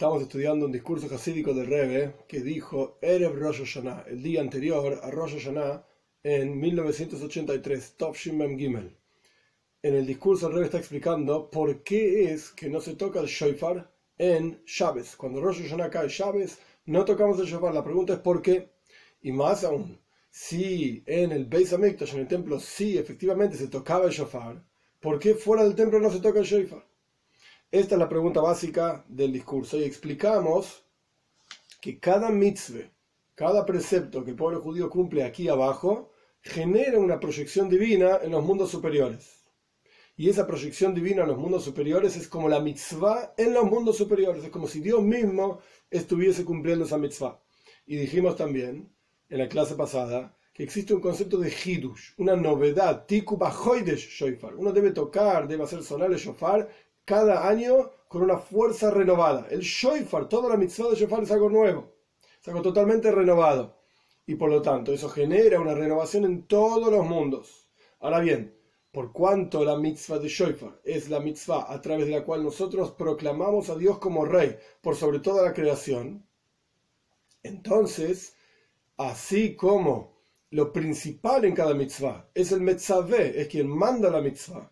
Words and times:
Estamos 0.00 0.22
estudiando 0.22 0.64
un 0.64 0.72
discurso 0.72 1.14
hasídico 1.14 1.52
del 1.52 1.66
Rebbe 1.66 2.14
que 2.26 2.40
dijo 2.40 2.96
Erev 3.02 3.34
Rosh 3.38 3.58
Hashanah, 3.58 4.06
el 4.08 4.22
día 4.22 4.40
anterior 4.40 4.98
a 5.02 5.10
Rosh 5.10 5.34
Hashanah, 5.34 5.84
en 6.22 6.58
1983, 6.58 7.96
Top 7.98 8.16
Mem 8.32 8.58
Gimel. 8.58 8.96
En 9.82 9.94
el 9.94 10.06
discurso 10.06 10.48
el 10.48 10.64
está 10.64 10.78
explicando 10.78 11.50
por 11.50 11.82
qué 11.82 12.32
es 12.32 12.48
que 12.48 12.70
no 12.70 12.80
se 12.80 12.94
toca 12.94 13.20
el 13.20 13.26
shofar 13.26 13.92
en 14.16 14.62
Shabes. 14.64 15.16
Cuando 15.16 15.42
Rosh 15.42 15.64
Hashanah 15.64 15.90
cae 15.90 16.08
Shabes, 16.08 16.58
no 16.86 17.04
tocamos 17.04 17.38
el 17.38 17.44
shofar. 17.44 17.74
La 17.74 17.84
pregunta 17.84 18.14
es 18.14 18.20
por 18.20 18.40
qué. 18.40 18.70
Y 19.20 19.32
más 19.32 19.64
aún, 19.64 20.00
si 20.30 21.02
en 21.04 21.30
el 21.32 21.44
Beis 21.44 21.74
Hamikdash, 21.74 22.14
en 22.14 22.20
el 22.20 22.26
templo, 22.26 22.58
sí 22.58 22.96
efectivamente 22.96 23.58
se 23.58 23.68
tocaba 23.68 24.06
el 24.06 24.12
shofar, 24.12 24.64
¿por 24.98 25.18
qué 25.18 25.34
fuera 25.34 25.62
del 25.64 25.74
templo 25.74 26.00
no 26.00 26.10
se 26.10 26.20
toca 26.20 26.38
el 26.38 26.46
shofar? 26.46 26.89
Esta 27.72 27.94
es 27.94 28.00
la 28.00 28.08
pregunta 28.08 28.40
básica 28.40 29.04
del 29.06 29.32
discurso 29.32 29.78
y 29.78 29.84
explicamos 29.84 30.84
que 31.80 32.00
cada 32.00 32.28
mitzvah, 32.28 32.90
cada 33.36 33.64
precepto 33.64 34.24
que 34.24 34.30
el 34.30 34.36
pueblo 34.36 34.60
judío 34.60 34.90
cumple 34.90 35.22
aquí 35.22 35.48
abajo, 35.48 36.10
genera 36.42 36.98
una 36.98 37.20
proyección 37.20 37.68
divina 37.68 38.18
en 38.22 38.32
los 38.32 38.44
mundos 38.44 38.72
superiores. 38.72 39.44
Y 40.16 40.28
esa 40.28 40.48
proyección 40.48 40.96
divina 40.96 41.22
en 41.22 41.28
los 41.28 41.38
mundos 41.38 41.62
superiores 41.62 42.16
es 42.16 42.26
como 42.26 42.48
la 42.48 42.58
mitzvah 42.58 43.34
en 43.36 43.54
los 43.54 43.64
mundos 43.66 43.96
superiores, 43.96 44.42
es 44.42 44.50
como 44.50 44.66
si 44.66 44.80
Dios 44.80 45.00
mismo 45.00 45.60
estuviese 45.90 46.44
cumpliendo 46.44 46.86
esa 46.86 46.98
mitzvah. 46.98 47.40
Y 47.86 47.94
dijimos 47.94 48.34
también 48.34 48.92
en 49.28 49.38
la 49.38 49.48
clase 49.48 49.76
pasada 49.76 50.36
que 50.52 50.64
existe 50.64 50.92
un 50.92 51.00
concepto 51.00 51.38
de 51.38 51.50
hidush, 51.50 52.14
una 52.18 52.34
novedad, 52.34 53.06
tiku 53.06 53.36
bajoidesh 53.36 54.08
shofar. 54.08 54.56
Uno 54.56 54.72
debe 54.72 54.90
tocar, 54.90 55.46
debe 55.46 55.62
hacer 55.62 55.84
sonar 55.84 56.10
el 56.10 56.18
shofar 56.18 56.68
cada 57.10 57.48
año 57.48 57.90
con 58.06 58.22
una 58.22 58.38
fuerza 58.38 58.88
renovada. 58.88 59.48
El 59.50 59.62
shofar, 59.62 60.28
toda 60.28 60.48
la 60.48 60.56
mitzvah 60.56 60.90
de 60.90 60.94
shofar 60.94 61.24
es 61.24 61.32
algo 61.32 61.50
nuevo, 61.50 61.92
es 62.40 62.46
algo 62.46 62.62
totalmente 62.62 63.10
renovado. 63.10 63.80
Y 64.26 64.36
por 64.36 64.48
lo 64.48 64.62
tanto, 64.62 64.92
eso 64.92 65.08
genera 65.08 65.58
una 65.58 65.74
renovación 65.74 66.24
en 66.24 66.46
todos 66.46 66.88
los 66.92 67.04
mundos. 67.04 67.68
Ahora 67.98 68.20
bien, 68.20 68.56
por 68.92 69.10
cuanto 69.10 69.64
la 69.64 69.76
mitzvah 69.76 70.20
de 70.20 70.28
shofar 70.28 70.80
es 70.84 71.08
la 71.08 71.18
mitzvah 71.18 71.66
a 71.68 71.82
través 71.82 72.06
de 72.06 72.12
la 72.12 72.24
cual 72.24 72.44
nosotros 72.44 72.92
proclamamos 72.92 73.70
a 73.70 73.74
Dios 73.76 73.98
como 73.98 74.24
rey 74.24 74.56
por 74.80 74.94
sobre 74.94 75.18
toda 75.18 75.42
la 75.42 75.52
creación, 75.52 76.24
entonces, 77.42 78.36
así 78.96 79.56
como 79.56 80.20
lo 80.50 80.72
principal 80.72 81.44
en 81.44 81.56
cada 81.56 81.74
mitzvah 81.74 82.30
es 82.34 82.52
el 82.52 82.60
metzaveh, 82.60 83.40
es 83.40 83.48
quien 83.48 83.66
manda 83.66 84.10
la 84.10 84.20
mitzvah, 84.20 84.70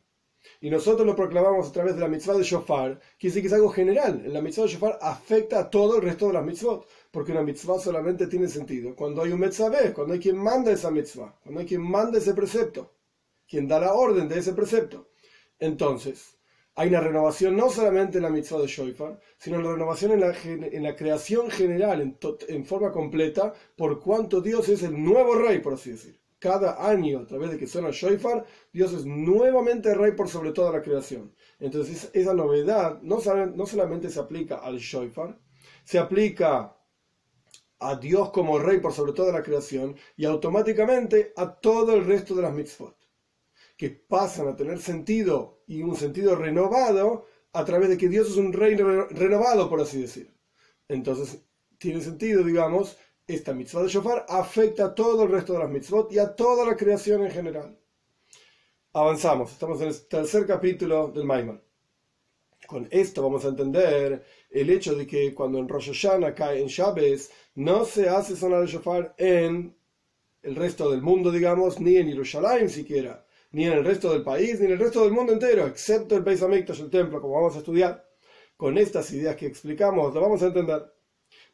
y 0.61 0.71
nosotros 0.71 1.07
lo 1.07 1.15
proclamamos 1.15 1.69
a 1.69 1.73
través 1.73 1.95
de 1.95 2.01
la 2.01 2.09
mitzvah 2.09 2.35
de 2.35 2.43
shofar, 2.43 2.99
quiere 3.19 3.35
decir 3.35 3.43
que 3.43 3.49
es 3.49 3.53
algo 3.55 3.69
general. 3.71 4.23
La 4.27 4.41
mitzvah 4.41 4.65
de 4.65 4.71
shofar 4.71 4.99
afecta 5.01 5.61
a 5.61 5.71
todo 5.71 5.97
el 5.97 6.03
resto 6.03 6.27
de 6.27 6.33
las 6.33 6.45
mitzvot, 6.45 6.87
porque 7.11 7.33
una 7.33 7.43
mitzvah 7.43 7.79
solamente 7.79 8.27
tiene 8.27 8.49
sentido 8.49 8.95
cuando 8.95 9.23
hay 9.23 9.33
un 9.33 9.41
metzaveh, 9.41 9.93
cuando 9.93 10.15
hay 10.15 10.21
quien 10.21 10.37
manda 10.37 10.73
esa 10.73 10.91
mitzvah, 10.91 11.39
cuando 11.43 11.61
hay 11.61 11.67
quien 11.67 11.83
manda 11.83 12.19
ese 12.19 12.35
precepto, 12.35 12.95
quien 13.49 13.69
da 13.69 13.81
la 13.81 13.95
orden 13.95 14.29
de 14.29 14.39
ese 14.39 14.53
precepto. 14.53 15.09
Entonces, 15.59 16.37
hay 16.75 16.89
una 16.89 17.01
renovación 17.01 17.57
no 17.57 17.71
solamente 17.71 18.19
en 18.19 18.25
la 18.25 18.31
mitzvah 18.31 18.61
de 18.61 18.67
shofar, 18.67 19.21
sino 19.39 19.59
una 19.59 19.73
renovación 19.73 20.13
en 20.13 20.21
la, 20.21 20.35
en 20.45 20.83
la 20.83 20.97
creación 20.97 21.51
general, 21.51 22.01
en, 22.01 22.19
en 22.49 22.65
forma 22.65 22.93
completa, 22.93 23.53
por 23.77 24.01
cuanto 24.01 24.41
Dios 24.41 24.69
es 24.69 24.83
el 24.83 25.03
nuevo 25.03 25.35
rey, 25.35 25.59
por 25.59 25.75
así 25.75 25.91
decir 25.91 26.19
cada 26.39 26.89
año, 26.89 27.21
a 27.21 27.27
través 27.27 27.51
de 27.51 27.59
que 27.59 27.67
suena 27.67 27.91
Shoifar, 27.91 28.45
Dios 28.73 28.93
es 28.93 29.05
nuevamente 29.05 29.95
rey 29.95 30.13
por 30.13 30.29
sobre 30.29 30.53
toda 30.53 30.73
la 30.73 30.83
creación. 30.83 31.35
Entonces, 31.59 32.11
esa 32.13 32.35
novedad 32.35 33.01
no, 33.03 33.19
no 33.55 33.67
solamente 33.67 34.11
se 34.11 34.21
aplica 34.21 34.57
al 34.59 34.79
Shoifar, 34.79 35.39
se 35.85 35.99
aplica 35.99 36.77
a 37.81 37.97
Dios 37.97 38.31
como 38.31 38.59
rey 38.59 38.81
por 38.81 38.93
sobre 38.93 39.13
toda 39.13 39.33
la 39.33 39.43
creación 39.43 39.97
y 40.17 40.25
automáticamente 40.25 41.33
a 41.37 41.55
todo 41.55 41.95
el 41.95 42.05
resto 42.05 42.35
de 42.35 42.43
las 42.43 42.55
mitzvot, 42.55 42.97
que 43.77 43.91
pasan 43.91 44.49
a 44.49 44.57
tener 44.57 44.79
sentido 44.81 45.63
y 45.67 45.83
un 45.83 45.97
sentido 45.97 46.35
renovado 46.35 47.27
a 47.53 47.65
través 47.65 47.89
de 47.89 47.97
que 47.97 48.09
Dios 48.09 48.29
es 48.29 48.37
un 48.37 48.53
rey 48.53 48.75
renovado, 48.77 49.69
por 49.69 49.81
así 49.81 50.01
decir. 50.01 50.35
Entonces, 50.89 51.43
tiene 51.79 52.01
sentido, 52.01 52.43
digamos, 52.43 52.97
esta 53.29 53.53
mitzvah 53.53 53.83
de 53.83 53.89
shofar 53.89 54.25
afecta 54.27 54.87
a 54.87 54.95
todo 54.95 55.25
el 55.25 55.31
resto 55.31 55.53
de 55.53 55.59
las 55.59 55.69
mitzvot 55.69 56.11
y 56.13 56.19
a 56.19 56.35
toda 56.35 56.65
la 56.65 56.75
creación 56.75 57.25
en 57.25 57.31
general. 57.31 57.79
Avanzamos, 58.95 59.53
estamos 59.53 59.81
en 59.83 59.89
el 59.89 60.09
tercer 60.09 60.47
capítulo 60.47 61.09
del 61.09 61.25
Maimon. 61.25 61.63
Con 62.67 62.89
esto 62.91 63.23
vamos 63.23 63.45
a 63.45 63.49
entender 63.49 64.25
el 64.51 64.71
hecho 64.71 64.95
de 64.95 65.07
que 65.07 65.35
cuando 65.35 65.59
en 65.59 65.69
Rosh 65.69 65.93
Hashanah 65.93 66.35
cae 66.35 66.63
en 66.63 66.69
Shabes, 66.69 67.31
no 67.57 67.85
se 67.85 68.09
hace 68.09 68.35
sonar 68.35 68.63
el 68.63 68.69
shofar 68.69 69.15
en 69.19 69.77
el 70.43 70.57
resto 70.57 70.91
del 70.91 71.03
mundo, 71.03 71.31
digamos, 71.31 71.81
ni 71.81 71.97
en 71.97 72.09
Jerusalén 72.09 72.71
siquiera, 72.71 73.27
ni 73.53 73.67
en 73.67 73.73
el 73.73 73.85
resto 73.85 74.11
del 74.11 74.23
país, 74.23 74.59
ni 74.59 74.67
en 74.67 74.73
el 74.73 74.79
resto 74.79 75.03
del 75.05 75.13
mundo 75.13 75.35
entero, 75.35 75.67
excepto 75.67 76.17
el 76.17 76.23
Beis 76.23 76.43
Hamikdash, 76.43 76.81
el 76.81 76.91
templo, 76.91 77.21
como 77.21 77.35
vamos 77.35 77.57
a 77.57 77.59
estudiar. 77.59 78.09
Con 78.57 78.79
estas 78.79 79.13
ideas 79.13 79.37
que 79.37 79.47
explicamos, 79.47 80.15
lo 80.15 80.21
vamos 80.21 80.43
a 80.43 80.47
entender. 80.47 80.98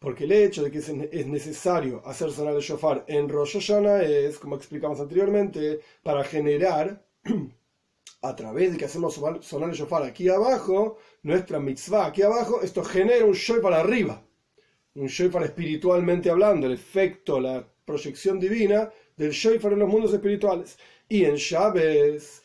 Porque 0.04 0.24
el 0.24 0.32
hecho 0.32 0.62
de 0.62 0.70
que 0.70 0.80
es 0.80 1.26
necesario 1.26 2.02
hacer 2.04 2.30
sonar 2.30 2.54
el 2.54 2.60
shofar 2.60 3.06
en 3.08 3.26
Rosh 3.26 3.54
Hashanah 3.54 4.02
es, 4.02 4.38
como 4.38 4.54
explicamos 4.54 5.00
anteriormente, 5.00 5.80
para 6.02 6.22
generar, 6.22 7.02
a 8.20 8.36
través 8.36 8.72
de 8.72 8.76
que 8.76 8.84
hacemos 8.84 9.14
sonar 9.40 9.70
el 9.70 9.74
shofar 9.74 10.02
aquí 10.02 10.28
abajo, 10.28 10.98
nuestra 11.22 11.58
mitzvah 11.58 12.04
aquí 12.04 12.20
abajo, 12.20 12.60
esto 12.60 12.84
genera 12.84 13.24
un 13.24 13.32
shofar 13.32 13.72
arriba, 13.72 14.22
un 14.94 15.06
shofar 15.06 15.44
espiritualmente 15.44 16.28
hablando, 16.28 16.66
el 16.66 16.74
efecto, 16.74 17.40
la 17.40 17.66
proyección 17.86 18.38
divina 18.38 18.90
del 19.16 19.30
shofar 19.30 19.72
en 19.72 19.78
los 19.78 19.88
mundos 19.88 20.12
espirituales. 20.12 20.76
Y 21.08 21.24
en 21.24 21.36
Shabes, 21.36 22.42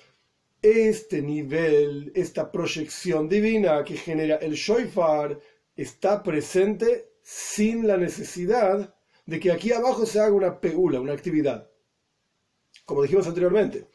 este 0.61 1.21
nivel, 1.21 2.13
esta 2.15 2.49
proyección 2.49 3.27
divina 3.27 3.83
que 3.83 3.97
genera 3.97 4.37
el 4.37 4.53
shofar, 4.53 5.37
está 5.75 6.23
presente 6.23 7.08
sin 7.23 7.87
la 7.87 7.97
necesidad 7.97 8.95
de 9.25 9.39
que 9.39 9.51
aquí 9.51 9.71
abajo 9.71 10.05
se 10.05 10.19
haga 10.19 10.33
una 10.33 10.59
peula, 10.59 10.99
una 10.99 11.13
actividad. 11.13 11.69
Como 12.85 13.03
dijimos 13.03 13.27
anteriormente, 13.27 13.89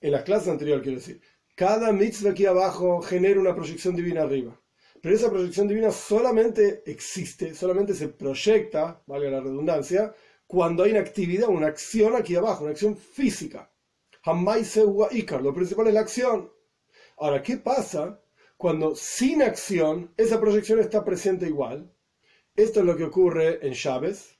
en 0.00 0.12
las 0.12 0.22
clases 0.22 0.48
anteriores 0.48 0.82
quiero 0.82 0.98
decir, 0.98 1.20
cada 1.54 1.92
mitzvah 1.92 2.32
aquí 2.32 2.44
abajo 2.44 3.00
genera 3.00 3.40
una 3.40 3.54
proyección 3.54 3.96
divina 3.96 4.22
arriba. 4.22 4.60
Pero 5.00 5.14
esa 5.14 5.30
proyección 5.30 5.68
divina 5.68 5.90
solamente 5.90 6.82
existe, 6.84 7.54
solamente 7.54 7.94
se 7.94 8.08
proyecta, 8.08 9.02
valga 9.06 9.30
la 9.30 9.40
redundancia, 9.40 10.14
cuando 10.46 10.82
hay 10.82 10.90
una 10.90 11.00
actividad, 11.00 11.48
una 11.48 11.68
acción 11.68 12.14
aquí 12.14 12.36
abajo, 12.36 12.64
una 12.64 12.72
acción 12.72 12.96
física. 12.96 13.72
Lo 14.24 15.54
principal 15.54 15.86
es 15.86 15.94
la 15.94 16.00
acción. 16.00 16.52
Ahora, 17.18 17.42
¿qué 17.42 17.56
pasa 17.56 18.20
cuando 18.56 18.94
sin 18.96 19.42
acción 19.42 20.12
esa 20.16 20.40
proyección 20.40 20.80
está 20.80 21.04
presente 21.04 21.46
igual? 21.46 21.90
Esto 22.56 22.80
es 22.80 22.86
lo 22.86 22.96
que 22.96 23.04
ocurre 23.04 23.66
en 23.66 23.74
Chávez. 23.74 24.34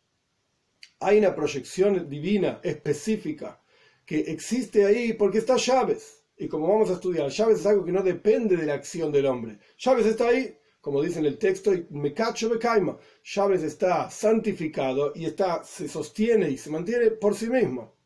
Hay 1.01 1.19
una 1.19 1.35
proyección 1.35 2.09
divina 2.09 2.61
específica 2.63 3.61
que 4.07 4.21
existe 4.21 4.87
ahí 4.87 5.13
porque 5.13 5.39
está 5.39 5.57
Chávez. 5.57 6.25
Y 6.39 6.49
como 6.49 6.67
vamos 6.69 6.89
a 6.89 6.95
estudiar, 6.95 7.31
Chávez 7.31 7.61
es 7.61 7.67
algo 7.67 7.85
que 7.85 7.93
no 7.93 8.03
depende 8.03 8.57
de 8.57 8.65
la 8.65 8.73
acción 8.73 9.13
del 9.13 9.27
hombre. 9.27 9.59
Chávez 9.77 10.07
está 10.07 10.29
ahí, 10.29 10.57
como 10.81 11.03
dice 11.03 11.19
en 11.19 11.27
el 11.27 11.37
texto, 11.37 11.73
me 11.91 12.15
cacho 12.15 12.49
me 12.49 12.59
caima. 12.59 12.99
Chávez 13.23 13.63
está 13.63 14.11
santificado 14.11 15.13
y 15.15 15.27
está, 15.27 15.63
se 15.63 15.87
sostiene 15.87 16.49
y 16.49 16.57
se 16.57 16.71
mantiene 16.71 17.11
por 17.11 17.35
sí 17.35 17.51
mismo. 17.51 17.97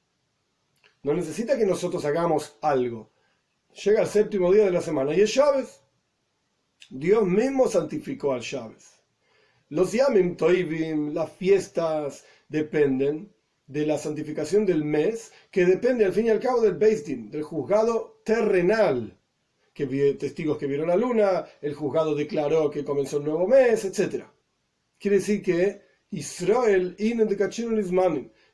No 1.05 1.15
necesita 1.15 1.57
que 1.57 1.67
nosotros 1.67 2.05
hagamos 2.05 2.57
algo. 2.63 3.13
Llega 3.85 4.03
el 4.03 4.09
séptimo 4.09 4.53
día 4.53 4.65
de 4.65 4.73
la 4.73 4.81
semana 4.81 5.15
y 5.15 5.21
es 5.21 5.33
Chávez. 5.33 5.83
Dios 6.89 7.25
mismo 7.25 7.69
santificó 7.69 8.33
al 8.33 8.41
Chávez. 8.41 9.00
Los 9.71 9.93
Yamim 9.93 10.37
Toivim, 10.37 11.15
las 11.15 11.31
fiestas, 11.31 12.25
dependen 12.49 13.33
de 13.69 13.87
la 13.87 13.99
santificación 13.99 14.67
del 14.67 14.85
mes, 14.85 15.33
que 15.49 15.65
depende 15.65 16.05
al 16.05 16.13
fin 16.13 16.27
y 16.27 16.31
al 16.31 16.41
cabo 16.41 16.61
del 16.61 16.77
Din, 17.05 17.31
del 17.31 17.45
juzgado 17.45 18.21
terrenal, 18.25 19.17
que 19.73 19.87
testigos 20.15 20.59
que 20.59 20.67
vieron 20.67 20.89
la 20.89 20.97
luna, 20.97 21.47
el 21.63 21.75
juzgado 21.75 22.17
declaró 22.17 22.69
que 22.69 22.85
comenzó 22.85 23.19
un 23.19 23.27
nuevo 23.27 23.47
mes, 23.47 23.85
etc. 23.85 24.25
Quiere 24.99 25.19
decir 25.19 25.41
que 25.41 25.83
Israel 26.11 26.97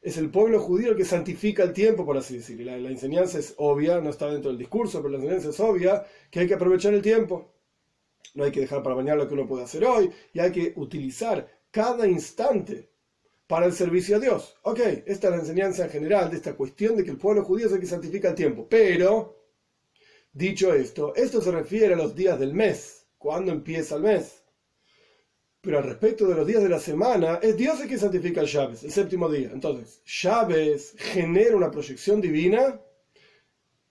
es 0.03 0.19
el 0.19 0.31
pueblo 0.31 0.61
judío 0.61 0.91
el 0.91 0.97
que 0.99 1.07
santifica 1.07 1.63
el 1.63 1.73
tiempo, 1.73 2.05
por 2.05 2.19
así 2.19 2.37
decirlo. 2.37 2.67
La, 2.67 2.77
la 2.77 2.91
enseñanza 2.91 3.39
es 3.39 3.55
obvia, 3.57 4.03
no 4.03 4.11
está 4.11 4.31
dentro 4.31 4.51
del 4.51 4.59
discurso, 4.59 4.99
pero 4.99 5.09
la 5.09 5.17
enseñanza 5.17 5.49
es 5.49 5.61
obvia, 5.61 6.05
que 6.31 6.41
hay 6.41 6.47
que 6.47 6.55
aprovechar 6.55 6.93
el 6.93 7.01
tiempo 7.01 7.56
no 8.37 8.45
hay 8.45 8.53
que 8.53 8.61
dejar 8.61 8.83
para 8.83 8.95
mañana 8.95 9.17
lo 9.17 9.27
que 9.27 9.35
uno 9.35 9.47
puede 9.47 9.65
hacer 9.65 9.85
hoy 9.85 10.11
y 10.33 10.39
hay 10.39 10.53
que 10.53 10.75
utilizar 10.77 11.49
cada 11.71 12.07
instante 12.07 12.91
para 13.47 13.67
el 13.67 13.73
servicio 13.73 14.17
a 14.17 14.21
Dios. 14.21 14.57
Ok, 14.63 14.81
esta 15.07 15.29
es 15.29 15.35
la 15.35 15.41
enseñanza 15.41 15.85
en 15.85 15.91
general 15.91 16.31
de 16.31 16.37
esta 16.37 16.55
cuestión 16.55 16.97
de 16.97 17.05
que 17.05 17.11
el 17.11 17.17
pueblo 17.17 17.45
judío 17.45 17.67
es 17.67 17.73
el 17.73 17.81
que 17.81 17.87
santifica 17.87 18.29
el 18.29 18.35
tiempo. 18.35 18.67
Pero, 18.69 19.43
dicho 20.33 20.75
esto, 20.75 21.15
esto 21.15 21.41
se 21.41 21.51
refiere 21.51 21.95
a 21.95 21.97
los 21.97 22.15
días 22.15 22.39
del 22.39 22.53
mes. 22.53 23.07
¿Cuándo 23.17 23.53
empieza 23.53 23.97
el 23.97 24.03
mes? 24.03 24.43
Pero 25.63 25.79
al 25.79 25.85
respecto 25.85 26.29
de 26.29 26.35
los 26.35 26.47
días 26.47 26.63
de 26.63 26.69
la 26.69 26.79
semana, 26.79 27.41
es 27.43 27.57
Dios 27.57 27.81
el 27.81 27.89
que 27.89 27.99
santifica 27.99 28.41
el 28.43 28.47
Shabes, 28.47 28.85
el 28.85 28.93
séptimo 28.93 29.29
día. 29.29 29.51
Entonces, 29.53 30.03
Shabes 30.05 30.95
genera 30.97 31.57
una 31.57 31.71
proyección 31.71 32.21
divina 32.21 32.81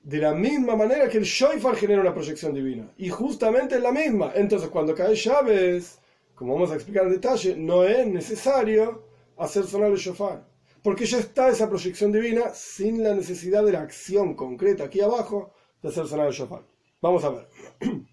de 0.05 0.19
la 0.19 0.35
misma 0.35 0.75
manera 0.75 1.09
que 1.09 1.17
el 1.17 1.23
Shoifar 1.23 1.75
genera 1.75 2.01
una 2.01 2.13
proyección 2.13 2.53
divina. 2.53 2.93
Y 2.95 3.09
justamente 3.09 3.75
es 3.75 3.81
la 3.81 3.91
misma. 3.91 4.31
Entonces, 4.35 4.69
cuando 4.69 4.93
cae 4.93 5.15
Shabes, 5.15 5.97
como 6.35 6.53
vamos 6.53 6.69
a 6.69 6.75
explicar 6.75 7.07
en 7.07 7.13
detalle, 7.13 7.55
no 7.57 7.83
es 7.83 8.05
necesario 8.05 9.03
hacer 9.35 9.65
sonar 9.65 9.89
el 9.89 9.97
Shofar. 9.97 10.47
Porque 10.83 11.07
ya 11.07 11.17
está 11.17 11.49
esa 11.49 11.67
proyección 11.67 12.11
divina 12.11 12.51
sin 12.53 13.03
la 13.03 13.15
necesidad 13.15 13.65
de 13.65 13.71
la 13.71 13.81
acción 13.81 14.35
concreta 14.35 14.83
aquí 14.83 15.01
abajo 15.01 15.51
de 15.81 15.89
hacer 15.89 16.05
sonar 16.05 16.27
el 16.27 16.33
Shofar. 16.33 16.61
Vamos 17.01 17.23
a 17.23 17.29
ver. 17.31 17.47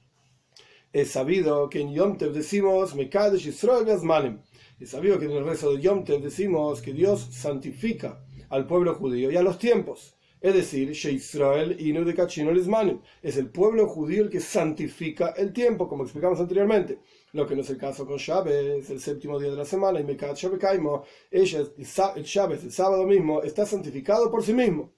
Es 0.95 1.11
sabido 1.11 1.71
que 1.71 1.81
en 1.81 1.95
Yom 1.95 2.19
Tev 2.19 2.33
decimos 2.35 2.95
Mekadesh 2.95 3.47
Israel 3.47 3.87
Es 4.79 4.91
sabido 4.91 5.19
que 5.19 5.25
en 5.25 5.31
el 5.31 5.45
rezo 5.45 5.73
de 5.73 5.81
Yom 5.81 6.05
Tev 6.05 6.21
decimos 6.21 6.83
que 6.83 6.93
Dios 6.93 7.29
santifica 7.33 8.23
al 8.51 8.67
pueblo 8.67 8.95
judío 8.95 9.31
y 9.31 9.37
a 9.37 9.43
los 9.43 9.59
tiempos. 9.59 10.17
Es 10.43 10.55
decir, 10.55 10.91
Israel 10.91 11.77
Inu 11.79 12.05
de 12.05 12.99
Es 13.23 13.37
el 13.37 13.49
pueblo 13.51 13.87
judío 13.87 14.25
el 14.25 14.29
que 14.29 14.41
santifica 14.41 15.29
el 15.37 15.53
tiempo, 15.53 15.89
como 15.89 16.03
explicamos 16.03 16.41
anteriormente. 16.41 16.99
Lo 17.33 17.47
que 17.47 17.55
no 17.55 17.63
es 17.63 17.71
el 17.71 17.79
caso 17.79 18.05
con 18.05 18.17
Shabbat, 18.17 18.53
el 18.91 19.01
séptimo 19.01 19.39
día 19.39 19.53
de 19.53 19.57
la 19.57 19.65
semana, 19.65 20.01
y 20.01 20.05
Mekat 20.05 20.37
Shabbat 20.37 21.07
ella, 21.31 21.61
el 21.61 22.25
Shabbat, 22.25 22.65
el 22.65 22.73
sábado 22.73 23.07
mismo, 23.07 23.41
está 23.45 23.65
santificado 23.65 24.33
por 24.33 24.43
sí 24.43 24.53
mismo. 24.53 24.93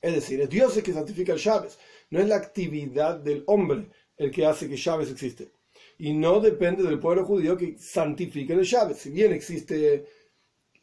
Es 0.00 0.14
decir, 0.14 0.40
es 0.40 0.48
Dios 0.48 0.74
el 0.78 0.82
que 0.82 0.94
santifica 0.94 1.34
el 1.34 1.38
Shabbat. 1.38 1.72
No 2.08 2.18
es 2.18 2.26
la 2.26 2.36
actividad 2.36 3.18
del 3.18 3.44
hombre 3.46 3.90
el 4.16 4.30
que 4.30 4.46
hace 4.46 4.70
que 4.70 4.76
Shabbat 4.76 5.10
existe. 5.10 5.52
Y 5.98 6.14
no 6.14 6.40
depende 6.40 6.82
del 6.82 6.98
pueblo 6.98 7.26
judío 7.26 7.58
que 7.58 7.76
santifique 7.76 8.54
el 8.54 8.62
Shabbat. 8.62 8.96
Si 8.96 9.10
bien 9.10 9.34
existe 9.34 10.06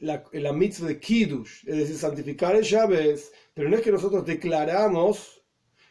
la, 0.02 0.54
mitzvah 0.54 0.88
de 0.88 1.00
Kiddush, 1.00 1.68
es 1.68 1.78
decir, 1.78 1.98
santificar 1.98 2.56
el 2.56 2.64
Shabbat, 2.64 3.20
pero 3.54 3.70
no 3.70 3.76
es 3.76 3.82
que 3.82 3.92
nosotros 3.92 4.26
declaramos 4.26 5.42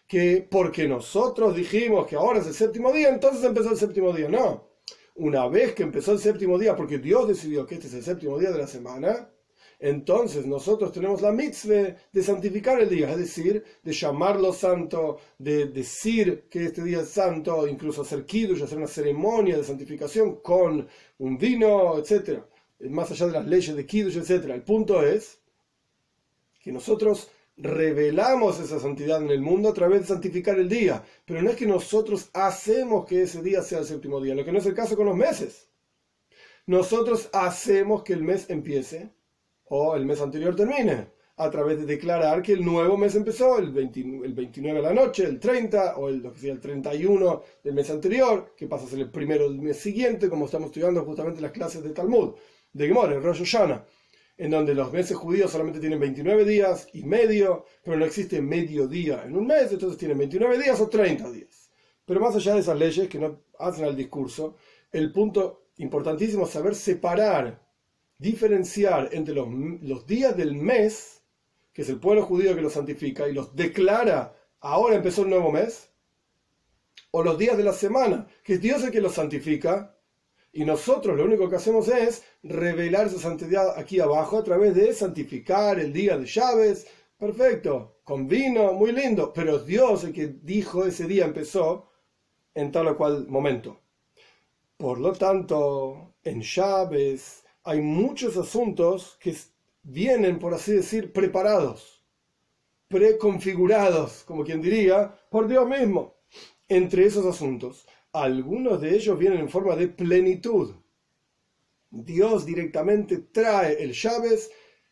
que 0.06 0.46
porque 0.50 0.88
nosotros 0.88 1.54
dijimos 1.54 2.06
que 2.06 2.16
ahora 2.16 2.40
es 2.40 2.46
el 2.48 2.54
séptimo 2.54 2.92
día, 2.92 3.08
entonces 3.10 3.44
empezó 3.44 3.70
el 3.70 3.78
séptimo 3.78 4.12
día. 4.12 4.28
No. 4.28 4.68
Una 5.14 5.46
vez 5.48 5.74
que 5.74 5.84
empezó 5.84 6.12
el 6.12 6.18
séptimo 6.18 6.58
día, 6.58 6.74
porque 6.74 6.98
Dios 6.98 7.28
decidió 7.28 7.66
que 7.66 7.76
este 7.76 7.86
es 7.86 7.94
el 7.94 8.02
séptimo 8.02 8.38
día 8.38 8.50
de 8.50 8.58
la 8.58 8.66
semana, 8.66 9.30
entonces 9.78 10.46
nosotros 10.46 10.92
tenemos 10.92 11.22
la 11.22 11.32
mitzvah 11.32 11.96
de 12.12 12.22
santificar 12.22 12.80
el 12.80 12.88
día, 12.88 13.10
es 13.12 13.18
decir, 13.18 13.64
de 13.82 13.92
llamarlo 13.92 14.52
santo, 14.52 15.18
de 15.38 15.66
decir 15.66 16.48
que 16.50 16.66
este 16.66 16.82
día 16.82 17.00
es 17.00 17.08
santo, 17.08 17.66
incluso 17.66 18.02
hacer 18.02 18.26
kiddush, 18.26 18.62
hacer 18.62 18.78
una 18.78 18.86
ceremonia 18.86 19.56
de 19.56 19.64
santificación 19.64 20.40
con 20.42 20.86
un 21.18 21.38
vino, 21.38 21.98
etc. 21.98 22.42
Más 22.88 23.10
allá 23.10 23.26
de 23.26 23.32
las 23.32 23.46
leyes 23.46 23.76
de 23.76 23.86
kiddush, 23.86 24.16
etc. 24.16 24.44
El 24.50 24.62
punto 24.62 25.02
es 25.02 25.38
que 26.60 26.72
nosotros 26.72 27.30
revelamos 27.56 28.58
esa 28.58 28.80
santidad 28.80 29.22
en 29.22 29.30
el 29.30 29.42
mundo 29.42 29.68
a 29.68 29.74
través 29.74 30.00
de 30.00 30.06
santificar 30.06 30.58
el 30.58 30.68
día, 30.68 31.04
pero 31.26 31.42
no 31.42 31.50
es 31.50 31.56
que 31.56 31.66
nosotros 31.66 32.30
hacemos 32.32 33.06
que 33.06 33.22
ese 33.22 33.42
día 33.42 33.62
sea 33.62 33.80
el 33.80 33.84
séptimo 33.84 34.20
día, 34.20 34.34
lo 34.34 34.44
que 34.44 34.52
no 34.52 34.58
es 34.58 34.66
el 34.66 34.74
caso 34.74 34.96
con 34.96 35.06
los 35.06 35.16
meses. 35.16 35.68
Nosotros 36.66 37.28
hacemos 37.32 38.02
que 38.02 38.12
el 38.12 38.22
mes 38.22 38.48
empiece 38.48 39.10
o 39.64 39.94
el 39.96 40.06
mes 40.06 40.20
anterior 40.20 40.54
termine, 40.56 41.08
a 41.36 41.50
través 41.50 41.78
de 41.78 41.86
declarar 41.86 42.42
que 42.42 42.52
el 42.52 42.62
nuevo 42.62 42.98
mes 42.98 43.14
empezó 43.14 43.58
el, 43.58 43.70
29 43.72 44.78
de 44.78 44.82
la 44.82 44.92
noche, 44.92 45.24
el 45.24 45.40
30 45.40 45.96
o 45.96 46.08
el, 46.08 46.18
lo 46.18 46.32
que 46.34 46.38
sea, 46.38 46.52
el 46.52 46.60
31 46.60 47.42
del 47.64 47.74
mes 47.74 47.88
anterior, 47.88 48.52
que 48.54 48.66
pasa 48.66 48.84
a 48.84 48.88
ser 48.88 48.98
el 48.98 49.10
primero 49.10 49.48
del 49.48 49.58
mes 49.58 49.78
siguiente, 49.78 50.28
como 50.28 50.44
estamos 50.44 50.66
estudiando 50.66 51.02
justamente 51.02 51.40
las 51.40 51.52
clases 51.52 51.82
de 51.82 51.90
Talmud, 51.90 52.34
de 52.72 52.86
Gemora, 52.86 53.14
el 53.14 53.22
Rosh 53.22 53.38
Hashanah, 53.44 53.84
en 54.36 54.50
donde 54.50 54.74
los 54.74 54.92
meses 54.92 55.16
judíos 55.16 55.50
solamente 55.50 55.80
tienen 55.80 56.00
29 56.00 56.44
días 56.44 56.88
y 56.92 57.04
medio, 57.04 57.66
pero 57.84 57.96
no 57.96 58.04
existe 58.04 58.40
medio 58.40 58.86
día 58.86 59.24
en 59.24 59.36
un 59.36 59.46
mes, 59.46 59.70
entonces 59.72 59.98
tienen 59.98 60.18
29 60.18 60.58
días 60.58 60.80
o 60.80 60.88
30 60.88 61.30
días. 61.30 61.70
Pero 62.04 62.20
más 62.20 62.34
allá 62.34 62.54
de 62.54 62.60
esas 62.60 62.78
leyes 62.78 63.08
que 63.08 63.18
no 63.18 63.42
hacen 63.58 63.84
al 63.84 63.96
discurso, 63.96 64.56
el 64.90 65.12
punto 65.12 65.68
importantísimo 65.76 66.44
es 66.44 66.50
saber 66.50 66.74
separar 66.74 67.60
diferenciar 68.18 69.08
entre 69.12 69.34
los, 69.34 69.48
los, 69.80 70.06
días 70.06 70.36
del 70.36 70.54
mes, 70.54 71.22
que 71.72 71.82
es 71.82 71.88
el 71.88 71.98
pueblo 71.98 72.22
judío 72.22 72.54
que 72.54 72.60
los 72.60 72.74
santifica 72.74 73.26
y 73.26 73.32
los 73.32 73.56
declara, 73.56 74.36
ahora 74.60 74.96
empezó 74.96 75.22
el 75.22 75.30
nuevo 75.30 75.50
mes, 75.50 75.90
o 77.12 77.22
los 77.22 77.38
días 77.38 77.56
de 77.56 77.64
la 77.64 77.72
semana, 77.72 78.26
que 78.44 78.54
es 78.54 78.60
Dios 78.60 78.84
el 78.84 78.90
que 78.90 79.00
los 79.00 79.14
santifica, 79.14 79.96
y 80.52 80.64
nosotros 80.64 81.16
lo 81.16 81.24
único 81.24 81.48
que 81.48 81.56
hacemos 81.56 81.88
es 81.88 82.24
revelar 82.42 83.06
esa 83.06 83.20
santidad 83.20 83.78
aquí 83.78 84.00
abajo 84.00 84.38
a 84.38 84.44
través 84.44 84.74
de 84.74 84.92
santificar 84.92 85.78
el 85.78 85.92
día 85.92 86.16
de 86.18 86.26
llaves, 86.26 86.86
perfecto, 87.16 88.00
con 88.02 88.26
vino, 88.26 88.72
muy 88.72 88.92
lindo, 88.92 89.32
pero 89.32 89.58
Dios 89.58 90.04
el 90.04 90.12
que 90.12 90.26
dijo 90.26 90.84
ese 90.84 91.06
día 91.06 91.24
empezó 91.24 91.90
en 92.54 92.72
tal 92.72 92.88
o 92.88 92.96
cual 92.96 93.28
momento. 93.28 93.80
Por 94.76 94.98
lo 94.98 95.12
tanto, 95.12 96.14
en 96.24 96.42
llaves 96.42 97.44
hay 97.62 97.80
muchos 97.80 98.36
asuntos 98.36 99.16
que 99.20 99.36
vienen, 99.82 100.38
por 100.38 100.54
así 100.54 100.72
decir, 100.72 101.12
preparados, 101.12 102.02
preconfigurados, 102.88 104.24
como 104.24 104.44
quien 104.44 104.60
diría, 104.60 105.14
por 105.30 105.46
Dios 105.46 105.68
mismo. 105.68 106.16
Entre 106.68 107.04
esos 107.04 107.26
asuntos, 107.26 107.86
algunos 108.12 108.80
de 108.80 108.94
ellos 108.94 109.18
vienen 109.18 109.40
en 109.40 109.48
forma 109.48 109.76
de 109.76 109.88
plenitud. 109.88 110.74
Dios 111.90 112.46
directamente 112.46 113.18
trae 113.18 113.82
el 113.82 113.92
llaves 113.92 114.50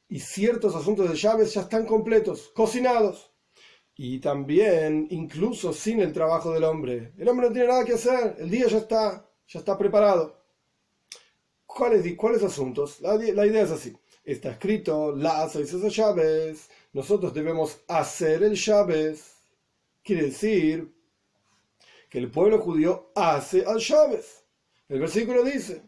y 0.08 0.20
ciertos 0.20 0.74
asuntos 0.74 1.08
de 1.08 1.16
llaves 1.16 1.54
ya 1.54 1.62
están 1.62 1.86
completos, 1.86 2.50
cocinados. 2.54 3.32
Y 3.94 4.20
también, 4.20 5.08
incluso 5.10 5.72
sin 5.72 6.00
el 6.00 6.12
trabajo 6.12 6.52
del 6.52 6.64
hombre. 6.64 7.12
El 7.18 7.28
hombre 7.28 7.48
no 7.48 7.52
tiene 7.52 7.68
nada 7.68 7.84
que 7.84 7.94
hacer, 7.94 8.36
el 8.38 8.48
día 8.48 8.68
ya 8.68 8.78
está, 8.78 9.28
ya 9.46 9.58
está 9.58 9.76
preparado. 9.76 10.38
¿Cuáles, 11.66 12.16
¿Cuáles 12.16 12.42
asuntos? 12.42 13.00
La, 13.00 13.16
idea 13.16 13.62
es 13.62 13.70
así. 13.70 13.96
Está 14.24 14.50
escrito, 14.50 15.14
las 15.14 15.52
seis 15.52 15.72
llaves, 15.72 16.68
nosotros 16.92 17.34
debemos 17.34 17.80
hacer 17.88 18.42
el 18.42 18.54
llaves. 18.54 19.34
Quiere 20.02 20.24
decir 20.26 20.97
que 22.08 22.18
el 22.18 22.30
pueblo 22.30 22.58
judío 22.60 23.12
hace 23.14 23.64
al 23.64 23.78
llaves. 23.78 24.44
El 24.88 25.00
versículo 25.00 25.44
dice, 25.44 25.82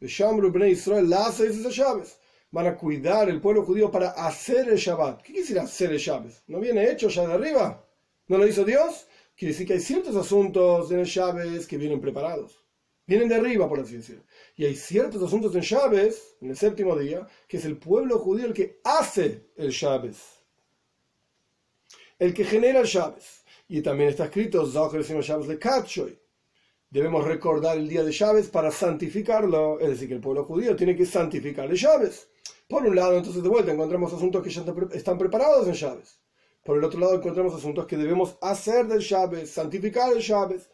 Israel, 0.00 1.08
las 1.08 1.34
seis 1.34 1.62
llaves. 1.76 2.18
Van 2.52 2.66
a 2.66 2.76
cuidar 2.76 3.28
el 3.28 3.40
pueblo 3.40 3.64
judío 3.64 3.90
para 3.90 4.10
hacer 4.10 4.68
el 4.68 4.76
Shabbat. 4.76 5.22
¿Qué 5.22 5.34
quiere 5.34 5.60
hacer 5.60 5.92
el 5.92 5.98
llaves? 5.98 6.42
¿No 6.48 6.58
viene 6.58 6.90
hecho 6.90 7.08
ya 7.08 7.26
de 7.26 7.34
arriba? 7.34 7.86
¿No 8.26 8.38
lo 8.38 8.46
hizo 8.46 8.64
Dios? 8.64 9.06
Quiere 9.36 9.52
decir 9.52 9.66
que 9.68 9.74
hay 9.74 9.80
ciertos 9.80 10.16
asuntos 10.16 10.90
en 10.90 10.98
el 10.98 11.06
llaves 11.06 11.66
que 11.66 11.76
vienen 11.76 12.00
preparados. 12.00 12.60
Vienen 13.06 13.28
de 13.28 13.36
arriba, 13.36 13.68
por 13.68 13.80
así 13.80 13.96
decirlo. 13.96 14.24
Y 14.56 14.64
hay 14.64 14.74
ciertos 14.74 15.22
asuntos 15.22 15.54
en 15.54 15.62
llaves, 15.62 16.36
en 16.40 16.50
el 16.50 16.56
séptimo 16.56 16.96
día, 16.96 17.26
que 17.46 17.56
es 17.58 17.64
el 17.64 17.76
pueblo 17.76 18.18
judío 18.18 18.46
el 18.46 18.52
que 18.52 18.80
hace 18.84 19.50
el 19.56 19.70
llaves. 19.70 20.18
El 22.18 22.34
que 22.34 22.44
genera 22.44 22.80
el 22.80 22.86
llaves. 22.86 23.39
Y 23.72 23.82
también 23.82 24.10
está 24.10 24.24
escrito, 24.24 24.66
Debemos 26.90 27.24
recordar 27.24 27.78
el 27.78 27.88
día 27.88 28.02
de 28.02 28.10
llaves 28.10 28.48
para 28.48 28.72
santificarlo. 28.72 29.78
Es 29.78 29.90
decir, 29.90 30.08
que 30.08 30.14
el 30.14 30.20
pueblo 30.20 30.44
judío 30.44 30.74
tiene 30.74 30.96
que 30.96 31.06
santificar 31.06 31.70
el 31.70 31.76
llaves. 31.76 32.28
Por 32.68 32.84
un 32.84 32.96
lado, 32.96 33.16
entonces 33.16 33.44
de 33.44 33.48
vuelta 33.48 33.70
encontramos 33.70 34.12
asuntos 34.12 34.42
que 34.42 34.50
ya 34.50 34.64
están 34.92 35.16
preparados 35.16 35.68
en 35.68 35.74
llaves. 35.74 36.20
Por 36.64 36.78
el 36.78 36.84
otro 36.84 36.98
lado 36.98 37.14
encontramos 37.14 37.54
asuntos 37.54 37.86
que 37.86 37.96
debemos 37.96 38.36
hacer 38.40 38.88
del 38.88 39.02
llaves, 39.02 39.52
santificar 39.52 40.12
el 40.12 40.20
llaves. 40.20 40.68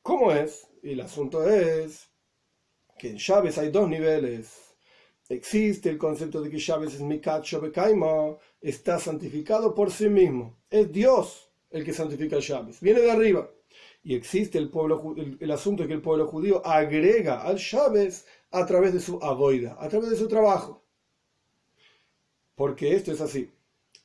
¿Cómo 0.00 0.30
es? 0.30 0.68
Y 0.84 0.92
el 0.92 1.00
asunto 1.00 1.42
es 1.50 2.10
que 2.96 3.10
en 3.10 3.18
llaves 3.18 3.58
hay 3.58 3.72
dos 3.72 3.88
niveles. 3.88 4.76
Existe 5.28 5.90
el 5.90 5.98
concepto 5.98 6.40
de 6.40 6.48
que 6.48 6.58
llaves 6.58 6.94
es 6.94 7.00
Mikat 7.00 7.42
Shabekaima, 7.42 8.36
está 8.60 9.00
santificado 9.00 9.74
por 9.74 9.90
sí 9.90 10.08
mismo. 10.08 10.60
Es 10.70 10.92
Dios 10.92 11.50
el 11.74 11.84
que 11.84 11.92
santifica 11.92 12.38
llaves. 12.38 12.80
Viene 12.80 13.00
de 13.00 13.10
arriba. 13.10 13.50
Y 14.04 14.14
existe 14.14 14.58
el, 14.58 14.70
pueblo, 14.70 15.14
el, 15.16 15.50
asunto 15.50 15.82
de 15.82 15.88
que 15.88 15.94
el 15.94 16.02
pueblo 16.02 16.26
judío 16.28 16.64
agrega 16.64 17.42
al 17.42 17.58
llaves 17.58 18.26
a 18.52 18.64
través 18.64 18.92
de 18.92 19.00
su 19.00 19.18
avoida, 19.20 19.76
a 19.80 19.88
través 19.88 20.10
de 20.10 20.16
su 20.16 20.28
trabajo. 20.28 20.84
Porque 22.54 22.94
esto 22.94 23.10
es 23.10 23.20
así. 23.20 23.50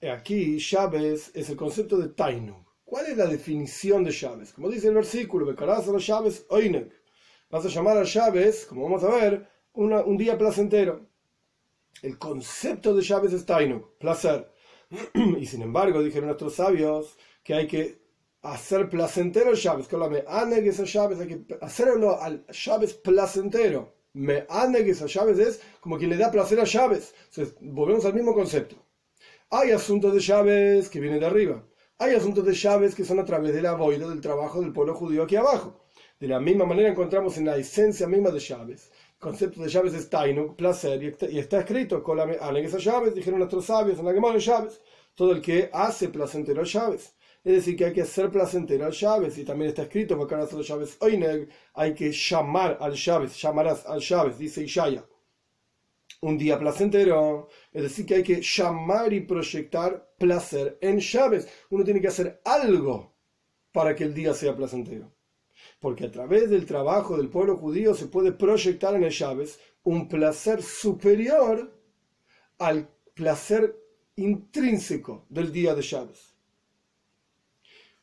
Aquí 0.01 0.57
llaves 0.57 1.29
es 1.35 1.49
el 1.49 1.57
concepto 1.57 1.97
de 1.97 2.09
Tainu. 2.09 2.65
¿Cuál 2.83 3.05
es 3.05 3.17
la 3.17 3.27
definición 3.27 4.03
de 4.03 4.11
llaves? 4.11 4.51
Como 4.51 4.69
dice 4.69 4.87
el 4.87 4.95
versículo, 4.95 5.45
becarás 5.45 5.87
a 5.87 5.91
las 5.91 6.07
llaves 6.07 6.47
oinek. 6.49 6.91
Vas 7.51 7.65
a 7.65 7.69
llamar 7.69 7.97
a 7.97 8.03
llaves, 8.03 8.65
como 8.65 8.83
vamos 8.83 9.03
a 9.03 9.09
ver, 9.15 9.47
un 9.73 10.17
día 10.17 10.37
placentero. 10.39 11.05
El 12.01 12.17
concepto 12.17 12.95
de 12.95 13.03
llaves 13.03 13.33
es 13.33 13.45
tainu, 13.45 13.91
placer. 13.99 14.51
y 15.39 15.45
sin 15.45 15.61
embargo, 15.61 16.01
dijeron 16.01 16.27
nuestros 16.27 16.55
sabios 16.55 17.15
que 17.43 17.53
hay 17.53 17.67
que 17.67 18.01
hacer 18.41 18.89
placentero 18.89 19.51
el 19.51 19.57
Shabbat, 19.57 19.91
me 20.09 20.23
anegues 20.27 20.79
a 20.79 20.85
Shabbat, 20.85 21.21
hay 21.21 21.27
que 21.27 21.57
hacerlo 21.61 22.21
al 22.21 22.45
Shabbat 22.47 23.01
placentero. 23.01 23.99
Me 24.13 24.45
anegues 24.49 25.01
a 25.01 25.05
Shabbat 25.07 25.37
es 25.39 25.61
como 25.79 25.97
quien 25.97 26.09
le 26.09 26.17
da 26.17 26.31
placer 26.31 26.59
a 26.59 26.63
Shabbat. 26.63 27.01
Entonces, 27.29 27.55
volvemos 27.61 28.05
al 28.05 28.13
mismo 28.15 28.33
concepto. 28.33 28.75
Hay 29.51 29.71
asuntos 29.71 30.13
de 30.13 30.19
Shabbat 30.19 30.87
que 30.89 30.99
vienen 30.99 31.19
de 31.19 31.27
arriba. 31.27 31.63
Hay 31.99 32.15
asuntos 32.15 32.45
de 32.45 32.53
Shabbat 32.53 32.93
que 32.93 33.05
son 33.05 33.19
a 33.19 33.25
través 33.25 33.53
de 33.53 33.61
la 33.61 33.73
boida 33.73 34.07
del 34.09 34.21
trabajo 34.21 34.61
del 34.61 34.73
pueblo 34.73 34.95
judío 34.95 35.23
aquí 35.23 35.35
abajo. 35.35 35.85
De 36.19 36.27
la 36.27 36.39
misma 36.39 36.65
manera 36.65 36.89
encontramos 36.89 37.37
en 37.37 37.45
la 37.45 37.57
esencia 37.57 38.07
misma 38.07 38.31
de 38.31 38.39
Shabbat. 38.39 38.69
El 38.69 39.19
concepto 39.19 39.61
de 39.61 39.69
Shabbat 39.69 39.93
es 39.93 40.09
taino, 40.09 40.55
placer, 40.55 41.03
y 41.03 41.37
está, 41.37 41.59
escrito 41.59 42.03
anegues 42.41 42.73
a 42.73 42.79
Shabbat, 42.79 43.13
dijeron 43.13 43.39
nuestros 43.39 43.65
sabios 43.65 43.99
en 43.99 44.05
la 44.05 44.13
Gemara 44.13 44.35
de 44.35 44.39
Shabbat. 44.39 44.71
Todo 45.13 45.33
el 45.33 45.41
que 45.41 45.69
hace 45.71 46.09
placentero 46.09 46.61
a 46.61 46.65
Shabbat. 46.65 47.01
Es 47.43 47.53
decir, 47.53 47.77
que 47.77 47.85
hay 47.85 47.93
que 47.93 48.01
hacer 48.01 48.29
placentero 48.29 48.85
al 48.85 48.91
Shabbat, 48.91 49.37
y 49.37 49.45
también 49.45 49.69
está 49.69 49.83
escrito, 49.83 50.17
porque 50.17 50.35
ahora 50.35 50.47
el 50.51 50.61
Shabbat 50.63 51.49
hay 51.73 51.93
que 51.93 52.11
llamar 52.11 52.77
al 52.81 52.93
Shabbat, 52.93 53.31
llamarás 53.31 53.85
al 53.85 53.99
Shabbat, 53.99 54.37
dice 54.37 54.63
Ishaya. 54.63 55.05
Un 56.21 56.37
día 56.37 56.59
placentero, 56.59 57.47
es 57.71 57.83
decir, 57.83 58.05
que 58.05 58.15
hay 58.15 58.23
que 58.23 58.41
llamar 58.41 59.13
y 59.13 59.21
proyectar 59.21 60.15
placer 60.17 60.77
en 60.81 60.97
Shabbat. 60.97 61.47
Uno 61.69 61.85
tiene 61.85 62.01
que 62.01 62.09
hacer 62.09 62.41
algo 62.43 63.15
para 63.71 63.95
que 63.95 64.03
el 64.03 64.13
día 64.13 64.33
sea 64.33 64.53
placentero. 64.53 65.13
Porque 65.79 66.05
a 66.05 66.11
través 66.11 66.49
del 66.49 66.65
trabajo 66.65 67.15
del 67.15 67.29
pueblo 67.29 67.55
judío 67.55 67.95
se 67.95 68.07
puede 68.07 68.33
proyectar 68.33 68.95
en 68.95 69.05
el 69.05 69.11
Shabbat 69.11 69.47
un 69.83 70.09
placer 70.09 70.61
superior 70.61 71.73
al 72.57 72.89
placer 73.13 73.77
intrínseco 74.17 75.25
del 75.29 75.53
día 75.53 75.73
de 75.73 75.81
Shabbat 75.81 76.17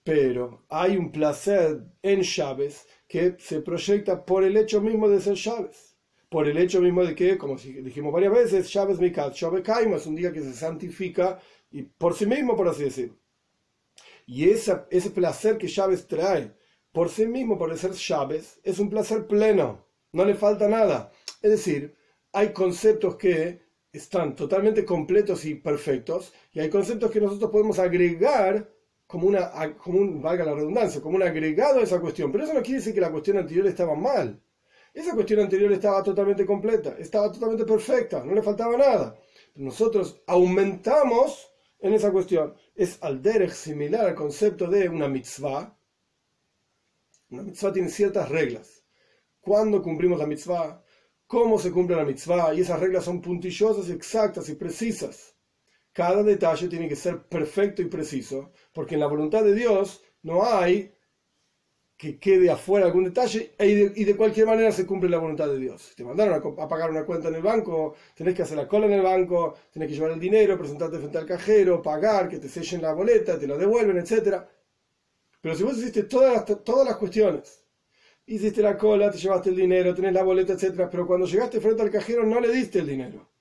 pero 0.06 0.64
hay 0.68 0.96
un 0.96 1.10
placer 1.10 1.82
en 2.00 2.22
Chávez 2.22 2.86
que 3.08 3.34
se 3.40 3.60
proyecta 3.60 4.24
por 4.24 4.44
el 4.44 4.56
hecho 4.56 4.80
mismo 4.80 5.08
de 5.08 5.20
ser 5.20 5.34
Chávez. 5.34 5.96
Por 6.28 6.46
el 6.46 6.56
hecho 6.58 6.80
mismo 6.80 7.04
de 7.04 7.12
que, 7.16 7.36
como 7.36 7.56
dijimos 7.56 8.12
varias 8.12 8.32
veces, 8.32 8.70
Chávez 8.70 9.00
Mikat, 9.00 9.34
Chávez 9.34 9.64
Kaima 9.64 9.96
es 9.96 10.06
un 10.06 10.14
día 10.14 10.32
que 10.32 10.42
se 10.42 10.52
santifica 10.52 11.40
y 11.72 11.82
por 11.82 12.14
sí 12.14 12.24
mismo, 12.24 12.54
por 12.54 12.68
así 12.68 12.84
decirlo. 12.84 13.16
Y 14.26 14.48
esa, 14.48 14.86
ese 14.92 15.10
placer 15.10 15.58
que 15.58 15.66
Chávez 15.66 16.06
trae 16.06 16.54
por 16.92 17.08
sí 17.10 17.26
mismo, 17.26 17.58
por 17.58 17.76
ser 17.76 17.92
Chávez, 17.94 18.60
es 18.62 18.78
un 18.78 18.88
placer 18.88 19.26
pleno, 19.26 19.88
no 20.12 20.24
le 20.24 20.36
falta 20.36 20.68
nada. 20.68 21.10
Es 21.42 21.50
decir, 21.50 21.96
hay 22.32 22.52
conceptos 22.52 23.16
que 23.16 23.60
están 23.90 24.36
totalmente 24.36 24.84
completos 24.84 25.44
y 25.44 25.56
perfectos, 25.56 26.32
y 26.52 26.60
hay 26.60 26.70
conceptos 26.70 27.10
que 27.10 27.20
nosotros 27.20 27.50
podemos 27.50 27.80
agregar 27.80 28.75
como, 29.06 29.28
una, 29.28 29.76
como 29.76 30.00
un, 30.00 30.20
valga 30.20 30.44
la 30.44 30.54
redundancia, 30.54 31.00
como 31.00 31.16
un 31.16 31.22
agregado 31.22 31.80
a 31.80 31.82
esa 31.82 32.00
cuestión. 32.00 32.32
Pero 32.32 32.44
eso 32.44 32.54
no 32.54 32.62
quiere 32.62 32.78
decir 32.78 32.94
que 32.94 33.00
la 33.00 33.12
cuestión 33.12 33.38
anterior 33.38 33.66
estaba 33.66 33.94
mal. 33.94 34.42
Esa 34.92 35.14
cuestión 35.14 35.40
anterior 35.40 35.70
estaba 35.72 36.02
totalmente 36.02 36.46
completa, 36.46 36.96
estaba 36.98 37.30
totalmente 37.30 37.64
perfecta, 37.64 38.24
no 38.24 38.34
le 38.34 38.42
faltaba 38.42 38.76
nada. 38.76 39.18
Nosotros 39.56 40.22
aumentamos 40.26 41.52
en 41.78 41.92
esa 41.92 42.10
cuestión. 42.10 42.54
Es 42.74 42.98
al 43.02 43.22
derech 43.22 43.52
similar 43.52 44.06
al 44.06 44.14
concepto 44.14 44.66
de 44.68 44.88
una 44.88 45.08
mitzvah. 45.08 45.76
Una 47.30 47.42
mitzvah 47.42 47.72
tiene 47.72 47.88
ciertas 47.88 48.28
reglas. 48.28 48.84
¿Cuándo 49.40 49.82
cumplimos 49.82 50.18
la 50.18 50.26
mitzvah? 50.26 50.82
¿Cómo 51.26 51.58
se 51.58 51.70
cumple 51.70 51.96
la 51.96 52.04
mitzvah? 52.04 52.54
Y 52.54 52.62
esas 52.62 52.80
reglas 52.80 53.04
son 53.04 53.20
puntillosas, 53.20 53.90
exactas 53.90 54.48
y 54.48 54.54
precisas 54.54 55.35
cada 55.96 56.22
detalle 56.22 56.68
tiene 56.68 56.90
que 56.90 56.94
ser 56.94 57.22
perfecto 57.22 57.80
y 57.80 57.86
preciso, 57.86 58.52
porque 58.74 58.94
en 58.96 59.00
la 59.00 59.06
voluntad 59.06 59.42
de 59.42 59.54
Dios 59.54 60.02
no 60.22 60.44
hay 60.44 60.92
que 61.96 62.18
quede 62.18 62.50
afuera 62.50 62.84
algún 62.84 63.04
detalle 63.04 63.54
y 63.58 64.04
de, 64.04 64.14
cualquier 64.14 64.46
manera 64.46 64.70
se 64.72 64.84
cumple 64.84 65.08
la 65.08 65.16
voluntad 65.16 65.48
de 65.48 65.58
Dios. 65.58 65.94
te 65.96 66.04
mandaron 66.04 66.34
a, 66.60 66.68
pagar 66.68 66.90
una 66.90 67.06
cuenta 67.06 67.28
en 67.28 67.36
el 67.36 67.42
banco, 67.42 67.94
tenés 68.14 68.34
que 68.34 68.42
hacer 68.42 68.58
la 68.58 68.68
cola 68.68 68.84
en 68.84 68.92
el 68.92 69.00
banco, 69.00 69.54
tenés 69.72 69.88
que 69.88 69.94
llevar 69.94 70.10
el 70.10 70.20
dinero, 70.20 70.58
presentarte 70.58 70.98
frente 70.98 71.16
al 71.16 71.24
cajero, 71.24 71.80
pagar, 71.80 72.28
que 72.28 72.40
te 72.40 72.48
sellen 72.50 72.82
la 72.82 72.92
boleta, 72.92 73.38
te 73.38 73.46
la 73.46 73.56
devuelven, 73.56 73.96
etc. 73.96 74.42
Pero 75.40 75.54
si 75.54 75.62
vos 75.62 75.78
hiciste 75.78 76.02
todas 76.02 76.30
las, 76.34 76.62
todas 76.62 76.86
las 76.86 76.96
cuestiones, 76.96 77.64
hiciste 78.26 78.60
la 78.60 78.76
cola, 78.76 79.10
te 79.10 79.16
llevaste 79.16 79.48
el 79.48 79.56
dinero, 79.56 79.94
tenés 79.94 80.12
la 80.12 80.22
boleta, 80.22 80.52
etc. 80.52 80.88
Pero 80.90 81.06
cuando 81.06 81.26
llegaste 81.26 81.58
frente 81.58 81.80
al 81.80 81.90
cajero 81.90 82.26
no 82.26 82.38
le 82.38 82.52
diste 82.52 82.80
el 82.80 82.86
dinero 82.86 83.35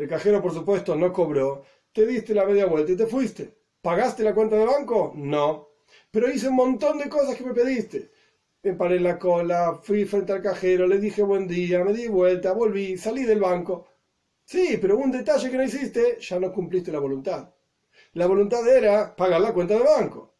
el 0.00 0.08
cajero, 0.08 0.40
por 0.40 0.54
supuesto, 0.54 0.96
no 0.96 1.12
cobró. 1.12 1.62
Te 1.92 2.06
diste 2.06 2.34
la 2.34 2.46
media 2.46 2.66
vuelta 2.66 2.92
y 2.92 2.96
te 2.96 3.06
fuiste. 3.06 3.54
¿Pagaste 3.82 4.22
la 4.22 4.34
cuenta 4.34 4.56
de 4.56 4.64
banco? 4.64 5.12
No. 5.14 5.68
Pero 6.10 6.30
hice 6.30 6.48
un 6.48 6.56
montón 6.56 6.98
de 6.98 7.08
cosas 7.08 7.36
que 7.36 7.44
me 7.44 7.52
pediste. 7.52 8.10
Me 8.62 8.72
paré 8.74 8.96
en 8.96 9.04
la 9.04 9.18
cola, 9.18 9.78
fui 9.82 10.06
frente 10.06 10.32
al 10.32 10.42
cajero, 10.42 10.86
le 10.86 10.98
dije 10.98 11.22
buen 11.22 11.46
día, 11.46 11.84
me 11.84 11.92
di 11.92 12.08
vuelta, 12.08 12.52
volví, 12.52 12.96
salí 12.96 13.24
del 13.24 13.40
banco. 13.40 13.88
Sí, 14.44 14.78
pero 14.80 14.96
un 14.96 15.10
detalle 15.10 15.50
que 15.50 15.56
no 15.56 15.64
hiciste, 15.64 16.18
ya 16.20 16.40
no 16.40 16.52
cumpliste 16.52 16.90
la 16.90 16.98
voluntad. 16.98 17.54
La 18.14 18.26
voluntad 18.26 18.66
era 18.66 19.14
pagar 19.14 19.40
la 19.40 19.52
cuenta 19.52 19.74
de 19.74 19.84
banco. 19.84 20.34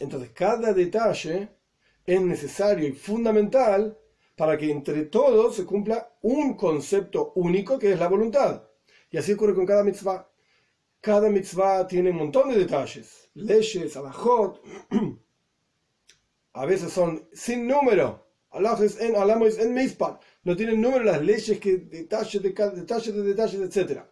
Entonces, 0.00 0.30
cada 0.34 0.72
detalle 0.74 1.48
es 2.04 2.20
necesario 2.20 2.86
y 2.88 2.92
fundamental 2.92 3.98
para 4.38 4.56
que 4.56 4.70
entre 4.70 5.02
todos 5.06 5.56
se 5.56 5.66
cumpla 5.66 6.16
un 6.22 6.54
concepto 6.54 7.32
único 7.34 7.76
que 7.76 7.92
es 7.92 7.98
la 7.98 8.06
voluntad. 8.06 8.62
Y 9.10 9.18
así 9.18 9.32
ocurre 9.32 9.52
con 9.52 9.66
cada 9.66 9.82
mitzvah. 9.82 10.30
Cada 11.00 11.28
mitzvah 11.28 11.88
tiene 11.88 12.10
un 12.10 12.18
montón 12.18 12.48
de 12.48 12.56
detalles, 12.56 13.28
leyes, 13.34 13.96
alajot. 13.96 14.62
A 16.52 16.66
veces 16.66 16.92
son 16.92 17.28
sin 17.32 17.66
número. 17.66 18.26
Alajes 18.50 19.00
en 19.00 19.16
alamos 19.16 19.58
en 19.58 19.74
mispa. 19.74 20.20
No 20.44 20.56
tienen 20.56 20.80
número 20.80 21.04
las 21.04 21.20
leyes, 21.20 21.58
que 21.58 21.76
detalles 21.76 22.40
de 22.40 22.50
detalles 22.50 23.14
de 23.14 23.22
detalles, 23.22 23.60
etc. 23.60 24.02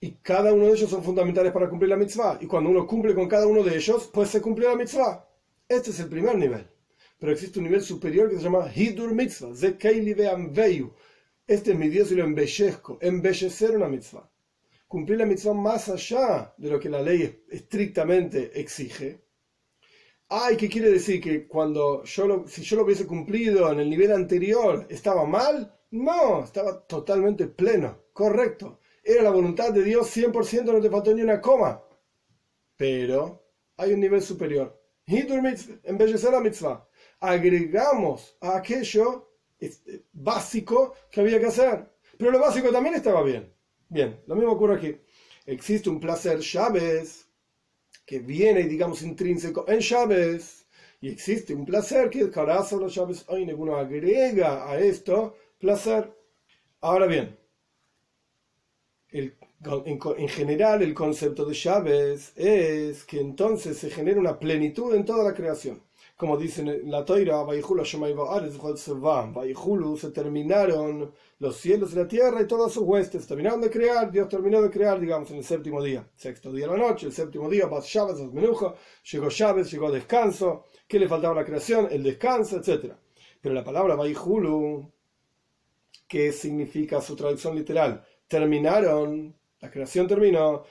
Y 0.00 0.12
cada 0.22 0.52
uno 0.52 0.64
de 0.64 0.72
ellos 0.72 0.88
son 0.88 1.04
fundamentales 1.04 1.52
para 1.52 1.68
cumplir 1.68 1.90
la 1.90 1.96
mitzvah. 1.96 2.38
Y 2.40 2.46
cuando 2.46 2.70
uno 2.70 2.86
cumple 2.86 3.14
con 3.14 3.28
cada 3.28 3.46
uno 3.46 3.62
de 3.62 3.76
ellos, 3.76 4.10
pues 4.12 4.30
se 4.30 4.40
cumple 4.40 4.66
la 4.66 4.76
mitzvah. 4.76 5.28
Este 5.68 5.90
es 5.90 6.00
el 6.00 6.08
primer 6.08 6.36
nivel 6.36 6.77
pero 7.18 7.32
existe 7.32 7.58
un 7.58 7.64
nivel 7.64 7.82
superior 7.82 8.30
que 8.30 8.36
se 8.36 8.42
llama 8.42 8.70
Hidur 8.74 9.12
Mitzvah, 9.12 9.52
Este 11.46 11.70
es 11.72 11.78
mi 11.78 11.88
Dios 11.88 12.12
y 12.12 12.14
lo 12.14 12.24
embellezco, 12.24 12.98
embellecer 13.00 13.76
una 13.76 13.88
mitzvah. 13.88 14.30
Cumplir 14.86 15.18
la 15.18 15.26
mitzvah 15.26 15.52
más 15.52 15.88
allá 15.88 16.54
de 16.56 16.70
lo 16.70 16.78
que 16.78 16.88
la 16.88 17.02
ley 17.02 17.44
estrictamente 17.50 18.58
exige. 18.58 19.24
Ay, 20.28 20.56
¿qué 20.56 20.68
quiere 20.68 20.90
decir? 20.90 21.20
Que 21.20 21.46
cuando 21.48 22.04
yo 22.04 22.26
lo, 22.26 22.46
si 22.46 22.62
yo 22.62 22.76
lo 22.76 22.84
hubiese 22.84 23.06
cumplido 23.06 23.72
en 23.72 23.80
el 23.80 23.90
nivel 23.90 24.12
anterior, 24.12 24.86
¿estaba 24.88 25.24
mal? 25.24 25.74
No, 25.90 26.44
estaba 26.44 26.86
totalmente 26.86 27.48
pleno, 27.48 28.04
correcto. 28.12 28.78
Era 29.02 29.22
la 29.22 29.30
voluntad 29.30 29.72
de 29.72 29.82
Dios 29.82 30.14
100%, 30.16 30.64
no 30.64 30.80
te 30.80 30.90
faltó 30.90 31.14
ni 31.14 31.22
una 31.22 31.40
coma. 31.40 31.82
Pero 32.76 33.42
hay 33.76 33.92
un 33.92 34.00
nivel 34.00 34.22
superior. 34.22 34.80
Hidur 35.06 35.42
mitzvah, 35.42 35.80
embellecer 35.82 36.30
la 36.30 36.40
mitzvah 36.40 36.87
agregamos 37.20 38.36
a 38.40 38.56
aquello 38.56 39.28
este, 39.58 40.04
básico 40.12 40.94
que 41.10 41.20
había 41.20 41.40
que 41.40 41.46
hacer. 41.46 41.88
Pero 42.16 42.30
lo 42.30 42.40
básico 42.40 42.70
también 42.70 42.94
estaba 42.94 43.22
bien. 43.22 43.52
Bien, 43.88 44.20
lo 44.26 44.36
mismo 44.36 44.52
ocurre 44.52 44.76
aquí. 44.76 44.96
Existe 45.46 45.88
un 45.88 46.00
placer 46.00 46.40
Chávez 46.40 47.26
que 48.04 48.20
viene, 48.20 48.64
digamos, 48.64 49.02
intrínseco 49.02 49.64
en 49.68 49.80
Chávez. 49.80 50.66
Y 51.00 51.08
existe 51.10 51.54
un 51.54 51.64
placer 51.64 52.10
que 52.10 52.30
carazo 52.30 52.78
los 52.78 52.92
Chávez 52.92 53.24
hoy 53.28 53.50
uno 53.52 53.76
agrega 53.76 54.68
a 54.68 54.78
esto 54.78 55.36
placer. 55.58 56.12
Ahora 56.80 57.06
bien, 57.06 57.38
en, 59.10 59.34
en, 59.64 60.28
general 60.28 60.82
el 60.82 60.94
concepto 60.94 61.44
de 61.44 61.54
Chávez 61.54 62.32
es 62.36 63.04
que 63.04 63.20
entonces 63.20 63.78
se 63.78 63.90
genera 63.90 64.20
una 64.20 64.38
plenitud 64.38 64.94
en 64.94 65.04
toda 65.04 65.24
la 65.24 65.34
creación 65.34 65.87
como 66.18 66.36
dicen 66.36 66.66
en 66.66 66.90
la 66.90 67.04
Toira, 67.04 67.46
se 69.96 70.10
terminaron 70.10 71.14
los 71.38 71.56
cielos 71.56 71.92
y 71.92 71.94
la 71.94 72.08
tierra 72.08 72.42
y 72.42 72.46
todas 72.48 72.72
sus 72.72 72.82
huestes, 72.82 73.24
terminaron 73.24 73.60
de 73.60 73.70
crear, 73.70 74.10
Dios 74.10 74.28
terminó 74.28 74.60
de 74.60 74.68
crear, 74.68 74.98
digamos, 74.98 75.30
en 75.30 75.36
el 75.36 75.44
séptimo 75.44 75.80
día, 75.80 76.04
sexto 76.16 76.52
día 76.52 76.66
de 76.66 76.76
la 76.76 76.88
noche, 76.88 77.06
el 77.06 77.12
séptimo 77.12 77.48
día, 77.48 77.68
llegó 77.68 79.30
Shabbat, 79.30 79.66
llegó 79.66 79.92
descanso, 79.92 80.64
¿qué 80.88 80.98
le 80.98 81.06
faltaba 81.06 81.34
a 81.34 81.42
la 81.42 81.44
creación? 81.44 81.86
El 81.88 82.02
descanso, 82.02 82.56
etc. 82.56 82.94
Pero 83.40 83.54
la 83.54 83.62
palabra 83.62 83.94
Vaihulu, 83.94 84.90
¿qué 86.08 86.32
significa 86.32 87.00
su 87.00 87.14
traducción 87.14 87.54
literal? 87.54 88.04
Terminaron, 88.26 89.36
la 89.60 89.70
creación 89.70 90.08
terminó. 90.08 90.64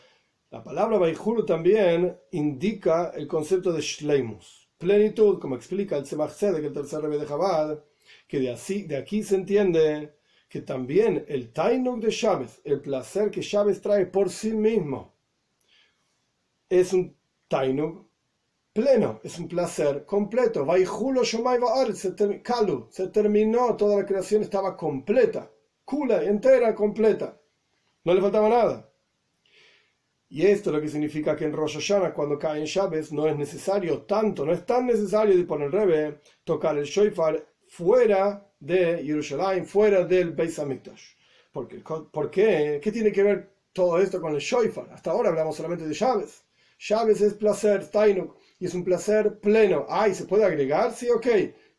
La 0.50 0.62
palabra 0.62 0.98
Vaihulu 0.98 1.46
también 1.46 2.20
indica 2.32 3.14
el 3.16 3.30
concepto 3.30 3.72
de 3.72 3.80
Shleimus 3.80 4.67
plenitud, 4.78 5.40
como 5.40 5.56
explica 5.56 5.98
el 5.98 6.04
Tzemach 6.04 6.38
que 6.38 6.68
el 6.68 6.74
tercer 6.74 7.02
rebe 7.02 7.18
de 7.18 7.28
Chabad, 7.28 7.84
que 8.28 8.40
de, 8.40 8.52
así, 8.52 8.84
de 8.84 8.98
aquí 8.98 9.24
se 9.24 9.36
entiende 9.36 10.14
que 10.50 10.62
también 10.62 11.26
el 11.28 11.52
Tainuk 11.52 12.00
de 12.00 12.12
Shabbat, 12.12 12.50
el 12.64 12.80
placer 12.82 13.32
que 13.32 13.42
Shabbat 13.42 13.80
trae 13.82 14.06
por 14.06 14.30
sí 14.30 14.54
mismo, 14.54 15.14
es 16.70 16.94
un 16.94 17.16
Tainug 17.48 18.08
pleno, 18.74 19.20
es 19.24 19.40
un 19.40 19.48
placer 19.48 20.06
completo. 20.06 20.66
Se, 21.96 22.14
se 22.92 23.08
terminó, 23.08 23.76
toda 23.76 23.98
la 23.98 24.06
creación 24.06 24.44
estaba 24.44 24.78
completa, 24.78 25.50
kula, 25.84 26.24
entera, 26.24 26.76
completa. 26.76 27.40
No 28.04 28.14
le 28.14 28.22
faltaba 28.22 28.50
nada. 28.50 28.87
Y 30.30 30.46
esto 30.46 30.70
es 30.70 30.76
lo 30.76 30.82
que 30.82 30.90
significa 30.90 31.36
que 31.36 31.46
en 31.46 31.54
Rosh 31.54 31.76
Hashanah, 31.76 32.14
cuando 32.14 32.38
cae 32.38 32.60
en 32.60 32.66
Shabbat, 32.66 33.12
no 33.12 33.28
es 33.28 33.38
necesario 33.38 34.02
tanto, 34.02 34.46
no 34.46 34.52
es 34.52 34.66
tan 34.66 34.86
necesario 34.86 35.38
de 35.38 35.44
poner 35.44 35.72
rebe, 35.72 36.20
tocar 36.44 36.78
el 36.78 36.84
shofar 36.84 37.46
fuera 37.68 38.46
de 38.60 39.04
Jerusalén, 39.06 39.66
fuera 39.66 40.04
del 40.04 40.32
Beis 40.32 40.60
Hamikdash. 40.60 41.16
¿Por 41.54 42.30
qué? 42.30 42.80
¿Qué 42.84 42.92
tiene 42.92 43.12
que 43.12 43.24
ver 43.24 43.50
todo 43.72 44.00
esto 44.00 44.20
con 44.20 44.36
el 44.36 44.42
shofar? 44.42 44.90
Hasta 44.92 45.12
ahora 45.12 45.30
hablamos 45.30 45.56
solamente 45.56 45.88
de 45.88 45.94
Shabbat. 45.94 46.30
Shabbat 46.78 47.22
es 47.22 47.34
placer, 47.34 47.88
Tainuk, 47.88 48.36
y 48.60 48.66
es 48.66 48.74
un 48.74 48.84
placer 48.84 49.40
pleno. 49.40 49.86
Ay, 49.90 50.14
¿se 50.14 50.26
puede 50.26 50.44
agregar? 50.44 50.94
Sí, 50.94 51.10
ok. 51.10 51.28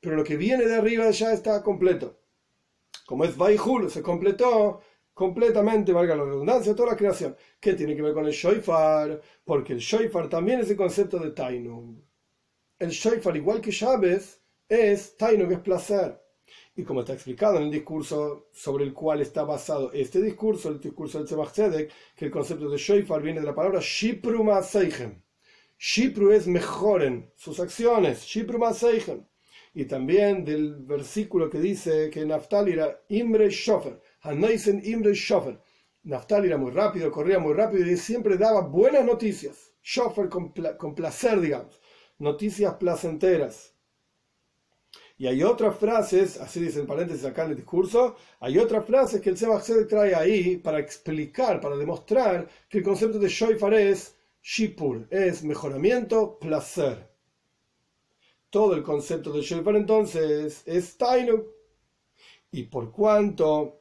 Pero 0.00 0.16
lo 0.16 0.24
que 0.24 0.36
viene 0.36 0.64
de 0.64 0.76
arriba 0.76 1.10
ya 1.10 1.32
está 1.32 1.62
completo. 1.62 2.18
Como 3.06 3.24
es 3.24 3.36
Vaihul, 3.36 3.90
se 3.90 4.02
completó 4.02 4.80
completamente, 5.18 5.92
valga 5.92 6.14
la 6.14 6.24
redundancia, 6.24 6.76
toda 6.76 6.92
la 6.92 6.96
creación. 6.96 7.36
¿Qué 7.58 7.74
tiene 7.74 7.96
que 7.96 8.02
ver 8.02 8.14
con 8.14 8.24
el 8.24 8.32
Shoifar? 8.32 9.20
Porque 9.44 9.72
el 9.72 9.80
Shoifar 9.80 10.28
también 10.28 10.60
es 10.60 10.70
el 10.70 10.76
concepto 10.76 11.18
de 11.18 11.32
Tainug. 11.32 12.00
El 12.78 12.90
Shoifar, 12.90 13.36
igual 13.36 13.60
que 13.60 13.72
Chávez, 13.72 14.40
es 14.68 15.16
Tainug, 15.16 15.50
es 15.50 15.58
placer. 15.58 16.22
Y 16.76 16.84
como 16.84 17.00
está 17.00 17.14
explicado 17.14 17.56
en 17.56 17.64
el 17.64 17.70
discurso 17.72 18.46
sobre 18.52 18.84
el 18.84 18.94
cual 18.94 19.20
está 19.20 19.42
basado 19.42 19.90
este 19.92 20.22
discurso, 20.22 20.68
el 20.68 20.78
discurso 20.78 21.18
del 21.18 21.26
Tzemach 21.26 21.50
Tzedek, 21.50 21.90
que 22.14 22.26
el 22.26 22.30
concepto 22.30 22.70
de 22.70 22.78
Shoifar 22.78 23.20
viene 23.20 23.40
de 23.40 23.46
la 23.46 23.56
palabra 23.56 23.80
Shipru 23.82 24.48
Seichem. 24.62 25.20
Shipru 25.76 26.30
es 26.30 26.46
mejoren 26.46 27.32
sus 27.34 27.58
acciones, 27.58 28.22
Shipru 28.22 28.60
Seichem. 28.72 29.26
Y 29.74 29.86
también 29.86 30.44
del 30.44 30.76
versículo 30.76 31.50
que 31.50 31.58
dice 31.58 32.08
que 32.08 32.24
Naftali 32.24 32.72
era 32.74 33.02
Imre 33.08 33.50
Shofer 33.50 34.00
Hanoisen 34.20 34.82
Imre 34.84 35.14
Schofer. 35.14 35.60
Naftali 36.04 36.48
era 36.48 36.56
muy 36.56 36.70
rápido, 36.70 37.10
corría 37.10 37.38
muy 37.38 37.54
rápido 37.54 37.86
y 37.86 37.96
siempre 37.96 38.36
daba 38.36 38.62
buenas 38.62 39.04
noticias. 39.04 39.72
Schofer 39.82 40.28
con, 40.28 40.52
placer, 40.94 41.40
digamos. 41.40 41.80
Noticias 42.18 42.74
placenteras. 42.74 43.74
Y 45.16 45.26
hay 45.26 45.42
otras 45.42 45.76
frases, 45.76 46.40
así 46.40 46.60
dice 46.60 46.80
en 46.80 46.86
paréntesis 46.86 47.24
acá 47.24 47.44
en 47.44 47.50
el 47.50 47.56
discurso, 47.56 48.16
hay 48.38 48.56
otras 48.56 48.86
frases 48.86 49.20
que 49.20 49.30
el 49.30 49.36
Seba 49.36 49.60
trae 49.88 50.14
ahí 50.14 50.56
para 50.56 50.78
explicar, 50.78 51.60
para 51.60 51.76
demostrar 51.76 52.48
que 52.68 52.78
el 52.78 52.84
concepto 52.84 53.18
de 53.18 53.28
Shoifar 53.28 53.74
es 53.74 54.16
Shipur, 54.42 55.08
es 55.10 55.42
mejoramiento, 55.42 56.38
placer. 56.38 57.10
Todo 58.50 58.74
el 58.74 58.82
concepto 58.82 59.32
de 59.32 59.42
Shoifar 59.42 59.76
entonces 59.76 60.62
es 60.64 60.96
Tainu. 60.96 61.44
Y 62.50 62.62
por 62.62 62.92
cuanto 62.92 63.77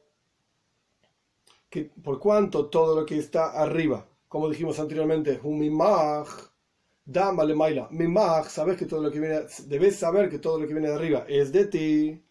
que 1.70 1.84
por 2.02 2.18
cuanto 2.18 2.66
todo 2.66 2.98
lo 2.98 3.06
que 3.06 3.18
está 3.18 3.52
arriba, 3.52 4.06
como 4.28 4.48
dijimos 4.48 4.78
anteriormente, 4.78 5.40
un 5.42 5.58
mimaj, 5.58 6.28
dámale 7.04 7.54
maila, 7.54 7.88
mimaj, 7.90 8.48
sabes 8.48 8.76
que 8.76 8.86
todo 8.86 9.02
lo 9.02 9.10
que 9.10 9.20
viene, 9.20 9.40
debes 9.66 9.96
saber 9.96 10.28
que 10.28 10.38
todo 10.38 10.58
lo 10.58 10.66
que 10.66 10.74
viene 10.74 10.88
de 10.88 10.94
arriba 10.94 11.24
es 11.28 11.52
de 11.52 11.66
ti, 11.66 12.24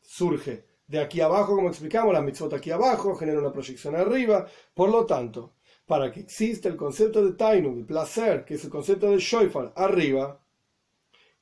surge 0.00 0.66
de 0.86 1.00
aquí 1.00 1.20
abajo, 1.22 1.56
como 1.56 1.68
explicamos, 1.68 2.12
la 2.12 2.20
mitzvot 2.20 2.52
aquí 2.52 2.70
abajo 2.70 3.14
genera 3.14 3.40
una 3.40 3.52
proyección 3.52 3.96
arriba, 3.96 4.46
por 4.74 4.90
lo 4.90 5.06
tanto, 5.06 5.54
para 5.86 6.12
que 6.12 6.20
exista 6.20 6.68
el 6.68 6.76
concepto 6.76 7.24
de 7.24 7.32
tainu, 7.32 7.78
el 7.78 7.86
placer, 7.86 8.44
que 8.44 8.54
es 8.54 8.64
el 8.64 8.70
concepto 8.70 9.10
de 9.10 9.18
shoifar, 9.18 9.72
arriba, 9.74 10.38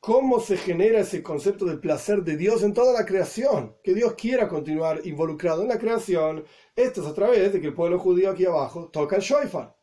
cómo 0.00 0.40
se 0.40 0.56
genera 0.56 1.00
ese 1.00 1.22
concepto 1.22 1.66
del 1.66 1.78
placer 1.78 2.24
de 2.24 2.36
Dios 2.36 2.62
en 2.62 2.72
toda 2.72 2.98
la 2.98 3.04
creación, 3.04 3.76
que 3.84 3.94
Dios 3.94 4.14
quiera 4.14 4.48
continuar 4.48 5.02
involucrado 5.04 5.62
en 5.62 5.68
la 5.68 5.78
creación, 5.78 6.44
esto 6.74 7.02
es 7.02 7.06
a 7.06 7.14
través 7.14 7.52
de 7.52 7.60
que 7.60 7.68
el 7.68 7.74
pueblo 7.74 7.98
judío 7.98 8.30
aquí 8.30 8.46
abajo 8.46 8.88
toca 8.88 9.16
el 9.16 9.22
shofar. 9.22 9.76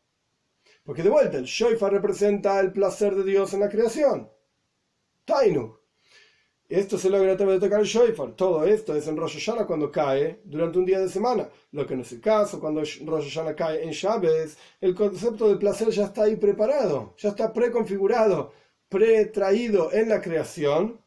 Porque 0.82 1.04
de 1.04 1.10
vuelta, 1.10 1.38
el 1.38 1.44
shofar 1.44 1.92
representa 1.92 2.58
el 2.58 2.72
placer 2.72 3.14
de 3.14 3.24
Dios 3.24 3.54
en 3.54 3.60
la 3.60 3.68
creación. 3.68 4.28
Tainu. 5.24 5.78
Esto 6.68 6.98
se 6.98 7.08
logra 7.08 7.32
a 7.32 7.36
través 7.36 7.60
de 7.60 7.66
tocar 7.66 7.80
el 7.80 7.86
shofar. 7.86 8.32
Todo 8.34 8.64
esto 8.64 8.94
es 8.94 9.06
en 9.06 9.16
Rosh 9.16 9.38
Hashanah 9.38 9.66
cuando 9.66 9.90
cae 9.90 10.42
durante 10.44 10.78
un 10.78 10.84
día 10.84 10.98
de 10.98 11.08
semana. 11.08 11.48
Lo 11.70 11.86
que 11.86 11.94
no 11.94 12.02
es 12.02 12.12
el 12.12 12.20
caso, 12.20 12.58
cuando 12.60 12.80
Rosh 12.80 13.04
Hashanah 13.04 13.54
cae 13.54 13.84
en 13.84 13.92
Shabbat, 13.92 14.50
el 14.80 14.94
concepto 14.94 15.48
de 15.48 15.56
placer 15.56 15.88
ya 15.90 16.06
está 16.06 16.24
ahí 16.24 16.36
preparado, 16.36 17.14
ya 17.16 17.30
está 17.30 17.52
preconfigurado 17.52 18.52
pretraído 18.88 19.92
en 19.92 20.08
la 20.08 20.20
creación 20.20 21.00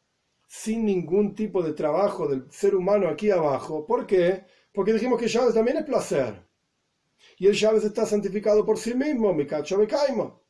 sin 0.46 0.84
ningún 0.84 1.34
tipo 1.34 1.62
de 1.62 1.72
trabajo 1.72 2.28
del 2.28 2.50
ser 2.50 2.74
humano 2.74 3.08
aquí 3.08 3.30
abajo. 3.30 3.86
¿Por 3.86 4.06
qué? 4.06 4.44
Porque 4.72 4.92
dijimos 4.92 5.18
que 5.18 5.28
Shabbat 5.28 5.54
también 5.54 5.78
es 5.78 5.84
placer. 5.84 6.46
Y 7.38 7.46
el 7.46 7.54
Shabbat 7.54 7.84
está 7.84 8.06
santificado 8.06 8.64
por 8.64 8.78
sí 8.78 8.94
mismo, 8.94 9.32
mi 9.32 9.46
cacho 9.46 9.78
me 9.78 9.86
caimo. 9.86 10.42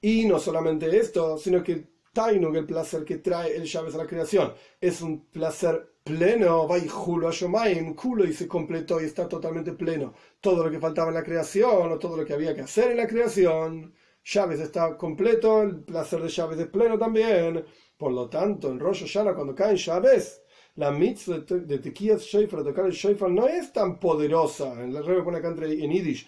Y 0.00 0.26
no 0.26 0.38
solamente 0.38 0.96
esto, 0.98 1.38
sino 1.38 1.62
que 1.62 1.92
Tainug, 2.12 2.56
el 2.56 2.66
placer 2.66 3.04
que 3.04 3.18
trae 3.18 3.54
el 3.54 3.64
Shabbat 3.64 3.94
a 3.94 3.98
la 3.98 4.06
creación, 4.06 4.54
es 4.80 5.00
un 5.02 5.26
placer 5.26 5.92
pleno, 6.02 6.66
julo 6.88 7.28
a 7.28 7.94
culo 7.94 8.24
y 8.24 8.32
se 8.32 8.48
completó 8.48 9.00
y 9.00 9.04
está 9.04 9.28
totalmente 9.28 9.72
pleno. 9.72 10.14
Todo 10.40 10.64
lo 10.64 10.70
que 10.70 10.80
faltaba 10.80 11.08
en 11.08 11.14
la 11.14 11.22
creación 11.22 11.92
o 11.92 11.98
todo 11.98 12.16
lo 12.16 12.24
que 12.24 12.32
había 12.32 12.54
que 12.54 12.62
hacer 12.62 12.90
en 12.90 12.96
la 12.96 13.06
creación 13.06 13.94
Chávez 14.24 14.60
está 14.60 14.96
completo, 14.96 15.62
el 15.62 15.82
placer 15.82 16.22
de 16.22 16.28
Chávez 16.28 16.58
es 16.60 16.68
pleno 16.68 16.98
también. 16.98 17.64
Por 17.96 18.12
lo 18.12 18.28
tanto, 18.28 18.70
en 18.70 18.78
Rosh 18.78 19.00
Hashanah, 19.00 19.34
cuando 19.34 19.54
cae 19.54 19.76
Chávez, 19.76 20.42
la 20.76 20.90
mitzvah 20.90 21.38
de 21.38 21.78
Tequías 21.78 22.22
Shofar, 22.22 22.64
tocar 22.64 22.86
el 22.86 22.92
Shofar, 22.92 23.30
no 23.30 23.46
es 23.46 23.72
tan 23.72 23.98
poderosa. 23.98 24.72
En 24.82 24.94
la 24.94 25.02
pone 25.02 25.38
acá 25.38 25.48
en 25.48 25.90
Yiddish, 25.90 26.26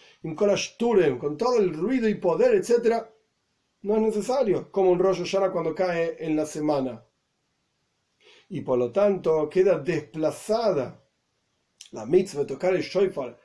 con 1.18 1.36
todo 1.36 1.58
el 1.58 1.72
ruido 1.72 2.08
y 2.08 2.16
poder, 2.16 2.54
etc. 2.54 3.04
No 3.82 3.96
es 3.96 4.02
necesario, 4.02 4.70
como 4.70 4.90
un 4.90 4.98
Rosh 4.98 5.18
Hashanah 5.18 5.52
cuando 5.52 5.74
cae 5.74 6.16
en 6.18 6.36
la 6.36 6.46
semana. 6.46 7.04
Y 8.48 8.60
por 8.60 8.78
lo 8.78 8.92
tanto, 8.92 9.48
queda 9.48 9.78
desplazada 9.78 11.00
la 11.92 12.06
mitzvah 12.06 12.40
de 12.40 12.46
tocar 12.46 12.74
el 12.74 12.82
Shofar 12.82 13.38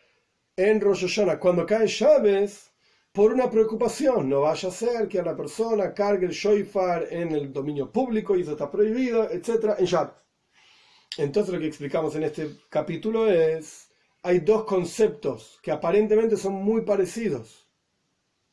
en 0.56 0.82
Rosh 0.82 1.02
Hashanah 1.02 1.40
cuando 1.40 1.66
cae 1.66 1.88
Chávez 1.88 2.69
por 3.12 3.34
una 3.34 3.50
preocupación, 3.50 4.30
no 4.30 4.42
vaya 4.42 4.70
a 4.70 4.72
ser 4.72 5.08
que 5.08 5.22
la 5.22 5.36
persona 5.36 5.94
cargue 5.94 6.28
el 6.28 6.32
shofar 6.32 7.08
en 7.10 7.32
el 7.32 7.52
dominio 7.52 7.92
público 7.92 8.36
y 8.36 8.42
eso 8.42 8.52
está 8.52 8.70
prohibido, 8.70 9.30
etc. 9.32 9.76
en 9.80 9.86
Shabbat. 9.86 10.16
Entonces 11.18 11.54
lo 11.54 11.60
que 11.60 11.68
explicamos 11.68 12.16
en 12.16 12.24
este 12.24 12.58
capítulo 12.70 13.28
es, 13.28 13.90
hay 14.22 14.40
dos 14.40 14.64
conceptos 14.66 15.60
que 15.64 15.72
aparentemente 15.72 16.38
son 16.38 16.54
muy 16.54 16.82
parecidos. 16.82 17.68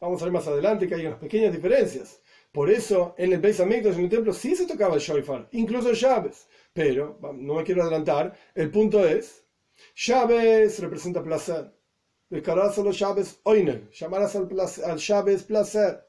Vamos 0.01 0.21
a 0.21 0.25
ver 0.25 0.33
más 0.33 0.47
adelante 0.47 0.87
que 0.87 0.95
hay 0.95 1.07
unas 1.07 1.19
pequeñas 1.19 1.53
diferencias. 1.53 2.21
Por 2.51 2.71
eso 2.71 3.15
en 3.19 3.35
el 3.35 3.41
Beis 3.41 3.61
Hamikdash, 3.61 3.97
en 3.97 4.05
el 4.05 4.11
templo, 4.11 4.33
sí 4.33 4.57
se 4.57 4.67
tocaba 4.67 4.95
el 4.95 5.01
shofar, 5.01 5.49
incluso 5.53 5.93
Shabbat. 5.93 6.35
Pero, 6.73 7.19
no 7.35 7.55
me 7.55 7.63
quiero 7.63 7.83
adelantar, 7.83 8.35
el 8.55 8.71
punto 8.71 9.07
es, 9.07 9.45
Shabbat 9.95 10.79
representa 10.79 11.23
placer 11.23 11.76
Becarás 12.29 12.79
a 12.79 12.83
los 12.83 12.99
llaves 12.99 13.39
oiner, 13.45 13.89
llamarás 13.91 14.35
al, 14.35 14.49
al 14.85 14.99
llaves 14.99 15.45
placer. 15.45 16.05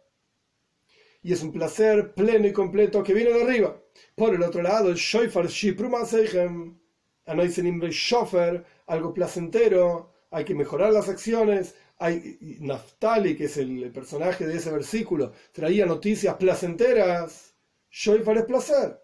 Y 1.21 1.33
es 1.33 1.43
un 1.43 1.51
placer 1.51 2.13
pleno 2.13 2.47
y 2.47 2.53
completo 2.53 3.03
que 3.03 3.13
viene 3.13 3.33
de 3.33 3.43
arriba. 3.43 3.79
Por 4.15 4.33
el 4.33 4.43
otro 4.43 4.61
lado, 4.61 4.89
el 4.89 4.95
shofar 4.95 5.47
shipruma 5.47 6.05
seichem, 6.05 6.79
anoisen 7.25 7.79
shofer, 7.79 8.65
algo 8.87 9.13
placentero, 9.13 10.13
hay 10.31 10.45
que 10.45 10.55
mejorar 10.55 10.91
las 10.93 11.09
acciones. 11.09 11.75
Hay 11.99 12.37
Naftali, 12.61 13.35
que 13.35 13.45
es 13.45 13.57
el 13.57 13.91
personaje 13.91 14.45
de 14.45 14.57
ese 14.57 14.71
versículo, 14.71 15.33
traía 15.51 15.85
noticias 15.85 16.35
placenteras. 16.35 17.55
Shofar 17.89 18.37
es 18.37 18.45
placer. 18.45 19.01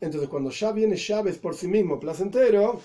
Entonces, 0.00 0.28
cuando 0.28 0.50
ya 0.50 0.72
viene 0.72 0.96
llaves 0.96 1.38
por 1.38 1.54
sí 1.54 1.68
mismo 1.68 1.98
placentero, 1.98 2.80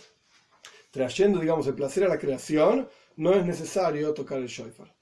trayendo, 0.92 1.40
digamos, 1.40 1.68
el 1.68 1.74
placer 1.74 2.04
a 2.04 2.08
la 2.08 2.20
creación, 2.20 2.88
no 3.18 3.34
es 3.34 3.46
necesario 3.46 4.14
tocar 4.14 4.40
el 4.40 4.48
shofar. 4.48 4.94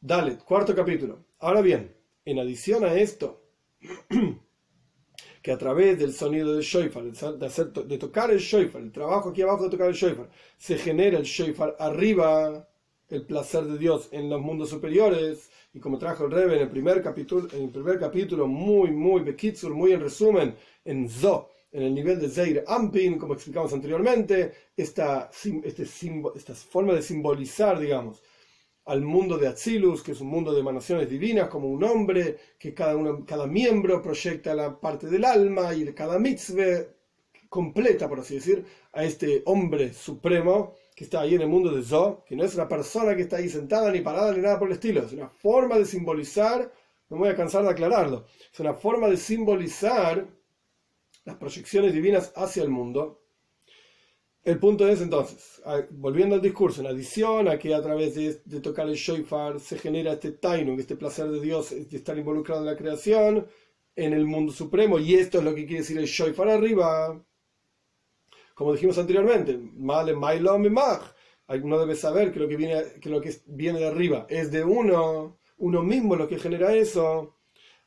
Dale, 0.00 0.38
cuarto 0.38 0.74
capítulo. 0.74 1.24
Ahora 1.38 1.60
bien, 1.60 1.94
en 2.24 2.38
adición 2.38 2.84
a 2.84 2.94
esto, 2.94 3.42
que 5.42 5.52
a 5.52 5.58
través 5.58 5.98
del 5.98 6.12
sonido 6.12 6.54
del 6.54 6.62
shofar, 6.62 7.04
de, 7.04 7.84
de 7.84 7.98
tocar 7.98 8.30
el 8.30 8.38
shofar, 8.38 8.82
el 8.82 8.92
trabajo 8.92 9.30
aquí 9.30 9.42
abajo 9.42 9.64
de 9.64 9.70
tocar 9.70 9.88
el 9.88 9.94
shofar, 9.94 10.28
se 10.58 10.76
genera 10.76 11.18
el 11.18 11.24
shofar 11.24 11.76
arriba, 11.78 12.68
el 13.08 13.24
placer 13.24 13.64
de 13.64 13.78
Dios 13.78 14.08
en 14.12 14.28
los 14.28 14.40
mundos 14.40 14.70
superiores, 14.70 15.50
y 15.72 15.78
como 15.78 15.98
trajo 15.98 16.24
el 16.24 16.30
Rebbe 16.30 16.56
en 16.56 16.62
el 16.62 16.70
primer 16.70 17.02
capítulo, 17.02 17.48
en 17.52 17.64
el 17.64 17.70
primer 17.70 17.98
capítulo 17.98 18.46
muy, 18.46 18.90
muy 18.90 19.22
bekitsur, 19.22 19.74
muy 19.74 19.92
en 19.92 20.00
resumen, 20.00 20.56
en 20.84 21.08
Zo, 21.08 21.50
en 21.76 21.82
el 21.82 21.94
nivel 21.94 22.18
de 22.18 22.30
Zeir 22.30 22.64
Ampin, 22.66 23.18
como 23.18 23.34
explicamos 23.34 23.70
anteriormente, 23.70 24.70
esta, 24.74 25.30
este 25.62 25.82
esta 25.82 26.54
forma 26.54 26.94
de 26.94 27.02
simbolizar, 27.02 27.78
digamos, 27.78 28.22
al 28.86 29.02
mundo 29.02 29.36
de 29.36 29.48
Atzilus, 29.48 30.02
que 30.02 30.12
es 30.12 30.20
un 30.22 30.28
mundo 30.28 30.54
de 30.54 30.60
emanaciones 30.60 31.10
divinas, 31.10 31.50
como 31.50 31.68
un 31.68 31.84
hombre, 31.84 32.38
que 32.58 32.72
cada, 32.72 32.96
uno, 32.96 33.26
cada 33.26 33.46
miembro 33.46 34.00
proyecta 34.00 34.54
la 34.54 34.80
parte 34.80 35.08
del 35.08 35.26
alma 35.26 35.74
y 35.74 35.84
cada 35.92 36.18
mitzvah 36.18 36.86
completa, 37.50 38.08
por 38.08 38.20
así 38.20 38.36
decir, 38.36 38.64
a 38.94 39.04
este 39.04 39.42
hombre 39.44 39.92
supremo 39.92 40.72
que 40.94 41.04
está 41.04 41.20
ahí 41.20 41.34
en 41.34 41.42
el 41.42 41.48
mundo 41.48 41.70
de 41.70 41.82
Zo, 41.82 42.24
que 42.26 42.36
no 42.36 42.44
es 42.44 42.54
una 42.54 42.68
persona 42.68 43.14
que 43.14 43.22
está 43.22 43.36
ahí 43.36 43.50
sentada 43.50 43.92
ni 43.92 44.00
parada 44.00 44.32
ni 44.32 44.40
nada 44.40 44.58
por 44.58 44.68
el 44.68 44.74
estilo, 44.74 45.02
es 45.02 45.12
una 45.12 45.28
forma 45.28 45.76
de 45.76 45.84
simbolizar, 45.84 46.72
no 47.10 47.18
voy 47.18 47.28
a 47.28 47.36
cansar 47.36 47.64
de 47.64 47.70
aclararlo, 47.70 48.24
es 48.50 48.60
una 48.60 48.72
forma 48.72 49.08
de 49.08 49.18
simbolizar 49.18 50.26
las 51.26 51.36
proyecciones 51.36 51.92
divinas 51.92 52.32
hacia 52.34 52.62
el 52.62 52.70
mundo. 52.70 53.22
El 54.42 54.58
punto 54.60 54.86
es 54.86 55.02
entonces, 55.02 55.60
volviendo 55.90 56.36
al 56.36 56.40
discurso, 56.40 56.80
en 56.80 56.86
adición 56.86 57.48
a 57.48 57.58
que 57.58 57.74
a 57.74 57.82
través 57.82 58.14
de, 58.14 58.60
tocar 58.60 58.88
el 58.88 58.94
shofar 58.94 59.58
se 59.58 59.76
genera 59.76 60.12
este 60.12 60.30
tainu, 60.30 60.78
este 60.78 60.94
placer 60.94 61.28
de 61.28 61.40
Dios 61.40 61.70
de 61.70 61.96
estar 61.96 62.16
involucrado 62.16 62.60
en 62.60 62.66
la 62.66 62.76
creación, 62.76 63.48
en 63.96 64.12
el 64.12 64.24
mundo 64.24 64.52
supremo, 64.52 65.00
y 65.00 65.14
esto 65.14 65.38
es 65.38 65.44
lo 65.44 65.54
que 65.54 65.66
quiere 65.66 65.80
decir 65.80 65.98
el 65.98 66.06
shofar 66.06 66.48
arriba, 66.48 67.20
como 68.54 68.72
dijimos 68.72 68.96
anteriormente, 68.98 69.58
uno 71.48 71.78
debe 71.78 71.96
saber 71.96 72.32
que 72.32 72.38
lo 72.38 72.48
que 72.48 72.56
viene, 72.56 72.84
que 73.00 73.10
lo 73.10 73.20
que 73.20 73.34
viene 73.46 73.80
de 73.80 73.88
arriba 73.88 74.26
es 74.30 74.52
de 74.52 74.62
uno, 74.62 75.38
uno 75.58 75.82
mismo 75.82 76.14
lo 76.14 76.28
que 76.28 76.38
genera 76.38 76.72
eso. 76.72 77.35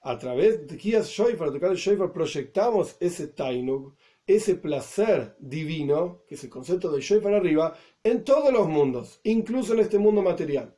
A 0.10 0.18
través 0.18 0.66
de 0.66 0.76
Kias 0.76 1.08
Shoifar, 1.08 1.52
tocar 1.52 1.70
el 1.70 1.78
Shoifar, 1.78 2.12
proyectamos 2.12 2.98
ese 3.00 3.28
Tainug, 3.28 3.94
ese 4.26 4.56
placer 4.56 5.36
divino, 5.38 6.24
que 6.28 6.34
es 6.34 6.44
el 6.44 6.50
concepto 6.50 6.92
de 6.92 7.00
Shoifar 7.00 7.36
arriba, 7.36 7.78
en 8.04 8.24
todos 8.24 8.52
los 8.52 8.68
mundos, 8.68 9.20
incluso 9.24 9.74
en 9.74 9.82
este 9.82 10.00
mundo 10.00 10.24
material. 10.24 10.76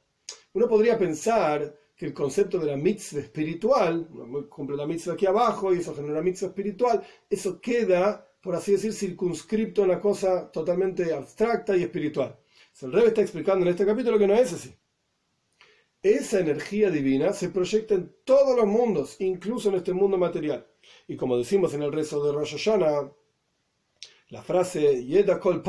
Uno 0.51 0.67
podría 0.67 0.97
pensar 0.97 1.73
que 1.95 2.07
el 2.07 2.13
concepto 2.13 2.59
de 2.59 2.71
la 2.71 2.75
mitzvah 2.75 3.21
espiritual, 3.21 4.05
uno 4.11 4.49
cumple 4.49 4.75
la 4.75 4.85
mitzvah 4.85 5.13
aquí 5.13 5.25
abajo 5.25 5.73
y 5.73 5.77
eso 5.77 5.95
genera 5.95 6.15
una 6.15 6.23
mitzvah 6.23 6.49
espiritual, 6.49 7.01
eso 7.29 7.61
queda 7.61 8.27
por 8.41 8.55
así 8.55 8.73
decir, 8.73 8.91
circunscripto 8.91 9.81
a 9.81 9.85
una 9.85 10.01
cosa 10.01 10.51
totalmente 10.51 11.13
abstracta 11.13 11.77
y 11.77 11.83
espiritual. 11.83 12.37
El 12.81 12.91
Rebbe 12.91 13.07
está 13.09 13.21
explicando 13.21 13.65
en 13.65 13.71
este 13.71 13.85
capítulo 13.85 14.17
que 14.17 14.27
no 14.27 14.33
es 14.33 14.51
así. 14.51 14.75
Esa 16.03 16.39
energía 16.39 16.89
divina 16.89 17.31
se 17.31 17.49
proyecta 17.49 17.93
en 17.93 18.11
todos 18.23 18.55
los 18.55 18.65
mundos, 18.65 19.17
incluso 19.19 19.69
en 19.69 19.75
este 19.75 19.93
mundo 19.93 20.17
material. 20.17 20.65
Y 21.07 21.15
como 21.15 21.37
decimos 21.37 21.75
en 21.75 21.83
el 21.83 21.91
rezo 21.91 22.25
de 22.25 22.31
Rosh 22.31 22.57
Hashanah, 22.57 23.11
la 24.29 24.41
frase 24.41 25.05
kol 25.39 25.61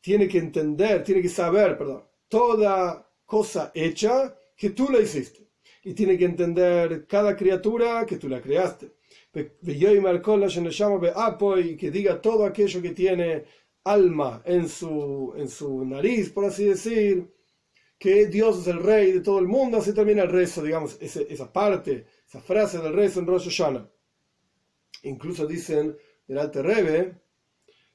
tiene 0.00 0.28
que 0.28 0.38
entender, 0.38 1.04
tiene 1.04 1.22
que 1.22 1.28
saber, 1.28 1.78
perdón, 1.78 2.04
toda 2.28 3.08
cosa 3.24 3.70
hecha 3.74 4.36
que 4.56 4.70
tú 4.70 4.88
la 4.90 5.00
hiciste 5.00 5.44
y 5.84 5.94
tiene 5.94 6.18
que 6.18 6.24
entender 6.24 7.06
cada 7.06 7.36
criatura 7.36 8.04
que 8.06 8.16
tú 8.16 8.28
la 8.28 8.40
creaste. 8.40 8.94
Y 9.34 9.44
que 11.76 11.90
diga 11.90 12.22
todo 12.22 12.44
aquello 12.44 12.82
que 12.82 12.90
tiene 12.90 13.44
alma 13.84 14.42
en 14.44 14.68
su, 14.68 15.34
en 15.36 15.48
su 15.48 15.84
nariz, 15.84 16.30
por 16.30 16.46
así 16.46 16.64
decir, 16.64 17.32
que 17.98 18.26
Dios 18.26 18.60
es 18.60 18.66
el 18.66 18.82
rey 18.82 19.12
de 19.12 19.20
todo 19.20 19.38
el 19.38 19.46
mundo, 19.46 19.78
así 19.78 19.92
termina 19.92 20.22
el 20.22 20.30
rezo, 20.30 20.62
digamos, 20.62 20.98
esa 21.00 21.52
parte, 21.52 22.06
esa 22.26 22.40
frase 22.40 22.78
del 22.78 22.92
rezo 22.92 23.20
en 23.20 23.26
Rosh 23.26 23.48
Hashanah. 23.48 23.90
Incluso 25.04 25.46
dicen 25.46 25.96
el 26.26 26.38
Alte 26.38 26.62
Rebbe, 26.62 27.20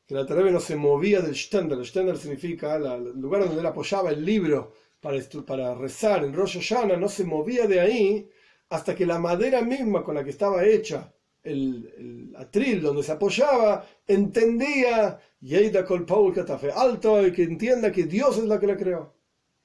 que 0.06 0.13
el 0.13 0.19
Alte 0.19 0.36
Rebbe 0.36 0.52
no 0.52 0.60
se 0.60 0.75
movía 0.75 1.21
del 1.21 1.36
Stender, 1.36 1.78
el 1.78 1.86
Stender 1.86 2.17
significa 2.17 2.75
el 2.75 3.19
lugar 3.19 3.45
donde 3.45 3.60
él 3.60 3.65
apoyaba 3.65 4.12
el 4.12 4.23
libro 4.23 4.73
para, 4.99 5.19
para 5.45 5.75
rezar 5.75 6.23
en 6.23 6.34
Rosh 6.34 6.60
Hashanah 6.60 6.97
no 6.97 7.08
se 7.08 7.23
movía 7.23 7.67
de 7.67 7.80
ahí 7.80 8.30
hasta 8.69 8.95
que 8.95 9.06
la 9.06 9.19
madera 9.19 9.62
misma 9.62 10.04
con 10.04 10.15
la 10.15 10.23
que 10.23 10.30
estaba 10.32 10.65
hecha 10.65 11.13
el, 11.43 11.93
el 11.97 12.36
atril 12.36 12.82
donde 12.82 13.04
se 13.04 13.12
apoyaba 13.12 13.86
entendía 14.08 15.19
Yeida 15.41 15.86
Kol 15.86 16.06
Paul 16.06 16.34
alto 16.75 17.25
y 17.25 17.32
que 17.32 17.43
entienda 17.43 17.91
que 17.91 18.04
Dios 18.04 18.38
es 18.38 18.45
la 18.45 18.60
que 18.60 18.67
la 18.67 18.78
creó 18.78 19.13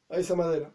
a 0.08 0.18
esa 0.18 0.34
madera. 0.34 0.74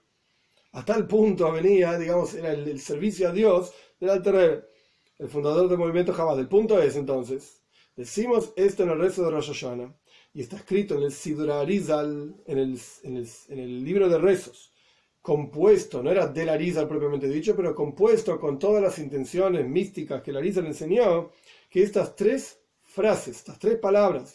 A 0.72 0.86
tal 0.86 1.08
punto 1.08 1.52
venía, 1.52 1.98
digamos, 1.98 2.34
era 2.36 2.52
el, 2.52 2.80
servicio 2.80 3.30
a 3.30 3.32
Dios 3.32 3.74
del 4.00 4.12
Alter 4.12 4.70
el 5.18 5.28
fundador 5.28 5.68
del 5.68 5.78
movimiento 5.78 6.14
Jabal. 6.14 6.40
El 6.40 6.48
punto 6.48 6.82
es 6.82 6.96
entonces, 6.96 7.62
decimos 7.96 8.54
esto 8.56 8.84
en 8.84 8.90
el 8.90 9.00
rezo 9.00 9.24
de 9.24 9.32
Rosh 9.32 9.48
Hashanah, 9.48 9.94
y 10.34 10.42
está 10.42 10.58
escrito 10.58 10.96
en 10.96 11.04
el 11.04 11.12
Sidra 11.12 11.62
Arizal, 11.62 12.36
en 12.46 12.58
el, 12.58 12.80
en, 13.04 13.18
el, 13.60 13.84
libro 13.84 14.08
de 14.08 14.20
rezos, 14.20 14.72
compuesto, 15.30 16.02
no 16.02 16.10
era 16.10 16.26
del 16.26 16.50
Arizal 16.50 16.88
propiamente 16.88 17.30
dicho, 17.30 17.56
pero 17.56 17.76
compuesto 17.76 18.40
con 18.40 18.58
todas 18.58 18.82
las 18.82 18.98
intenciones 18.98 19.64
místicas 19.64 20.24
que 20.24 20.32
el 20.32 20.38
Arizal 20.38 20.66
enseñó, 20.66 21.30
que 21.70 21.84
estas 21.84 22.16
tres 22.16 22.60
frases, 22.82 23.38
estas 23.38 23.60
tres 23.60 23.78
palabras, 23.78 24.34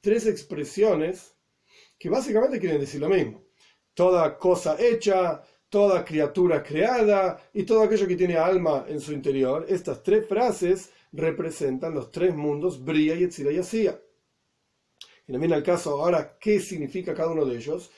tres 0.00 0.26
expresiones 0.26 1.36
que 1.98 2.08
básicamente 2.08 2.58
quieren 2.58 2.80
decir 2.80 3.02
lo 3.02 3.10
mismo. 3.10 3.42
Toda 3.92 4.38
cosa 4.38 4.78
hecha, 4.80 5.42
toda 5.68 6.02
criatura 6.02 6.62
creada 6.62 7.38
y 7.52 7.64
todo 7.64 7.82
aquello 7.82 8.08
que 8.08 8.16
tiene 8.16 8.38
alma 8.38 8.86
en 8.88 9.02
su 9.02 9.12
interior. 9.12 9.66
Estas 9.68 10.02
tres 10.02 10.26
frases 10.26 10.90
representan 11.12 11.92
los 11.92 12.10
tres 12.10 12.34
mundos, 12.34 12.82
Bria, 12.82 13.14
Yetzira 13.16 13.52
y 13.52 13.58
Asía. 13.58 14.00
Y 15.26 15.32
también 15.32 15.52
al 15.52 15.62
caso 15.62 15.90
ahora, 15.90 16.36
¿qué 16.40 16.60
significa 16.60 17.14
cada 17.14 17.30
uno 17.30 17.44
de 17.44 17.56
ellos? 17.56 17.90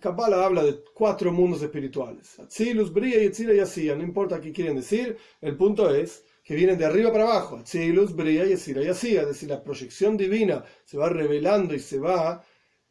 Kabbalah 0.00 0.44
habla 0.44 0.64
de 0.64 0.82
cuatro 0.94 1.32
mundos 1.32 1.62
espirituales. 1.62 2.38
Atzilus, 2.40 2.92
Bria, 2.92 3.20
Yetzira 3.20 3.54
y 3.54 3.60
Asía. 3.60 3.94
No 3.94 4.02
importa 4.02 4.40
qué 4.40 4.52
quieren 4.52 4.76
decir, 4.76 5.16
el 5.40 5.56
punto 5.56 5.94
es 5.94 6.24
que 6.42 6.54
vienen 6.56 6.78
de 6.78 6.86
arriba 6.86 7.12
para 7.12 7.24
abajo. 7.24 7.56
Atzilus, 7.56 8.14
Bria, 8.14 8.44
Yetzira 8.44 8.82
y 8.82 8.88
Asía. 8.88 9.22
Es 9.22 9.28
decir, 9.28 9.48
la 9.48 9.62
proyección 9.62 10.16
divina 10.16 10.64
se 10.84 10.98
va 10.98 11.08
revelando 11.08 11.74
y 11.74 11.78
se 11.78 11.98
va 12.00 12.44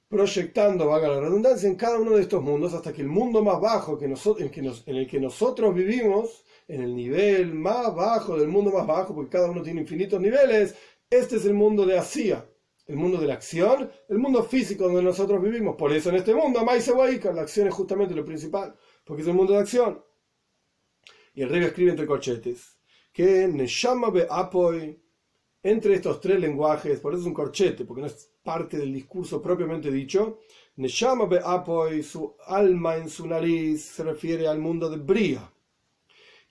proyectando, 0.08 0.88
vaga 0.88 1.10
la 1.10 1.20
redundancia, 1.20 1.68
en 1.68 1.76
cada 1.76 2.00
uno 2.00 2.12
de 2.12 2.22
estos 2.22 2.42
mundos 2.42 2.74
hasta 2.74 2.94
que 2.94 3.02
el 3.02 3.08
mundo 3.08 3.44
más 3.44 3.60
bajo 3.60 3.98
que 3.98 4.06
en, 4.06 4.14
el 4.14 5.08
que 5.08 5.20
nosotros 5.20 5.74
vivimos, 5.74 6.46
en 6.68 6.84
el 6.84 6.96
nivel 6.96 7.54
más 7.54 7.94
bajo 7.94 8.38
del 8.38 8.48
mundo 8.48 8.72
más 8.72 8.86
bajo, 8.86 9.14
porque 9.14 9.32
cada 9.32 9.50
uno 9.50 9.62
tiene 9.62 9.82
infinitos 9.82 10.22
niveles, 10.22 10.76
este 11.10 11.38
es 11.38 11.46
el 11.46 11.54
mundo 11.54 11.86
de 11.86 11.98
Asia, 11.98 12.46
el 12.88 12.96
mundo 12.96 13.18
de 13.18 13.28
la 13.28 13.34
acción, 13.36 13.92
el 14.08 14.18
mundo 14.18 14.44
físico 14.44 14.86
donde 14.86 15.02
nosotros 15.02 15.42
vivimos. 15.42 15.76
Por 15.76 15.92
eso 15.92 16.10
en 16.10 16.16
este 16.16 16.34
mundo, 16.34 16.64
la 16.64 17.42
acción 17.42 17.68
es 17.68 17.74
justamente 17.74 18.16
lo 18.16 18.26
principal, 18.26 18.76
porque 19.04 19.22
es 19.22 19.28
el 19.28 19.34
mundo 19.34 19.54
de 19.54 19.60
acción. 19.60 20.04
Y 21.34 21.42
el 21.42 21.50
rey 21.50 21.64
escribe 21.64 21.92
entre 21.92 22.06
corchetes 22.06 22.76
que 23.12 23.48
Neshama 23.48 24.10
be 24.10 24.28
Apoy, 24.30 25.00
entre 25.64 25.96
estos 25.96 26.20
tres 26.20 26.40
lenguajes, 26.40 27.00
por 27.00 27.14
eso 27.14 27.22
es 27.22 27.28
un 27.28 27.34
corchete, 27.34 27.86
porque 27.86 28.02
no 28.02 28.08
es 28.08 28.30
parte 28.44 28.78
del 28.78 28.94
discurso 28.94 29.42
propiamente 29.42 29.90
dicho, 29.90 30.40
Neshama 30.76 31.26
Be'apoy, 31.26 32.04
su 32.04 32.36
alma 32.46 32.98
en 32.98 33.10
su 33.10 33.26
nariz, 33.26 33.86
se 33.86 34.04
refiere 34.04 34.48
al 34.48 34.60
mundo 34.60 34.90
de 34.90 34.98
Bria. 34.98 35.50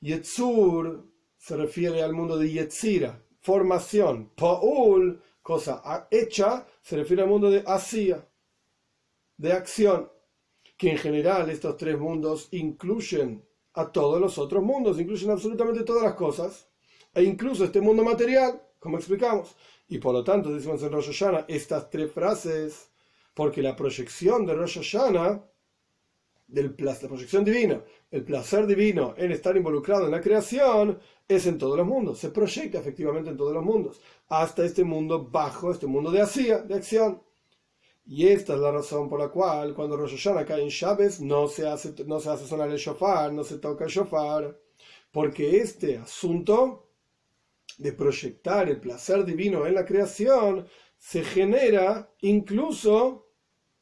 Yetzur 0.00 1.06
se 1.36 1.56
refiere 1.56 2.02
al 2.02 2.14
mundo 2.14 2.38
de 2.38 2.50
Yetzira, 2.50 3.22
formación. 3.40 4.30
Paul, 4.34 5.22
cosa 5.44 6.08
hecha, 6.10 6.66
se 6.80 6.96
refiere 6.96 7.22
al 7.22 7.28
mundo 7.28 7.50
de 7.50 7.62
Asia, 7.66 8.26
de 9.36 9.52
acción. 9.52 10.10
Que 10.76 10.90
en 10.90 10.98
general 10.98 11.50
estos 11.50 11.76
tres 11.76 11.96
mundos 11.98 12.48
incluyen 12.52 13.46
a 13.74 13.92
todos 13.92 14.18
los 14.20 14.38
otros 14.38 14.64
mundos, 14.64 14.98
incluyen 14.98 15.30
absolutamente 15.30 15.84
todas 15.84 16.02
las 16.02 16.14
cosas, 16.14 16.68
e 17.12 17.22
incluso 17.22 17.64
este 17.64 17.82
mundo 17.82 18.02
material, 18.02 18.60
como 18.80 18.96
explicamos. 18.96 19.54
Y 19.86 19.98
por 19.98 20.14
lo 20.14 20.24
tanto, 20.24 20.50
decimos 20.50 20.82
en 20.82 20.92
Rosh 20.92 21.08
Hashanah 21.08 21.44
estas 21.46 21.90
tres 21.90 22.10
frases, 22.10 22.90
porque 23.34 23.62
la 23.62 23.76
proyección 23.76 24.46
de 24.46 24.54
Rosh 24.54 24.78
Hashanah, 24.78 25.44
del, 26.46 26.74
la 26.78 26.94
proyección 26.94 27.44
divina, 27.44 27.82
el 28.10 28.24
placer 28.24 28.66
divino 28.66 29.14
en 29.16 29.32
estar 29.32 29.56
involucrado 29.56 30.04
en 30.04 30.12
la 30.12 30.20
creación, 30.20 30.98
es 31.26 31.46
en 31.46 31.58
todos 31.58 31.76
los 31.76 31.86
mundos, 31.86 32.18
se 32.18 32.30
proyecta 32.30 32.78
efectivamente 32.78 33.30
en 33.30 33.36
todos 33.36 33.54
los 33.54 33.64
mundos, 33.64 34.00
hasta 34.28 34.64
este 34.64 34.84
mundo 34.84 35.24
bajo, 35.24 35.70
este 35.70 35.86
mundo 35.86 36.10
de 36.10 36.20
acción. 36.20 37.22
Y 38.06 38.28
esta 38.28 38.54
es 38.54 38.60
la 38.60 38.70
razón 38.70 39.08
por 39.08 39.18
la 39.18 39.28
cual 39.28 39.72
cuando 39.74 39.96
Rosh 39.96 40.12
Hashanah 40.12 40.44
cae 40.44 40.62
en 40.62 40.68
Shabes 40.68 41.20
no 41.20 41.48
se 41.48 41.66
hace, 41.66 41.94
no 42.04 42.20
se 42.20 42.28
hace 42.28 42.46
sonar 42.46 42.70
el 42.70 42.76
shofar, 42.76 43.32
no 43.32 43.42
se 43.44 43.58
toca 43.58 43.84
el 43.84 43.90
shofar, 43.90 44.58
porque 45.10 45.56
este 45.58 45.96
asunto 45.96 46.88
de 47.78 47.92
proyectar 47.92 48.68
el 48.68 48.78
placer 48.78 49.24
divino 49.24 49.66
en 49.66 49.74
la 49.74 49.86
creación 49.86 50.66
se 50.98 51.24
genera 51.24 52.10
incluso 52.20 53.23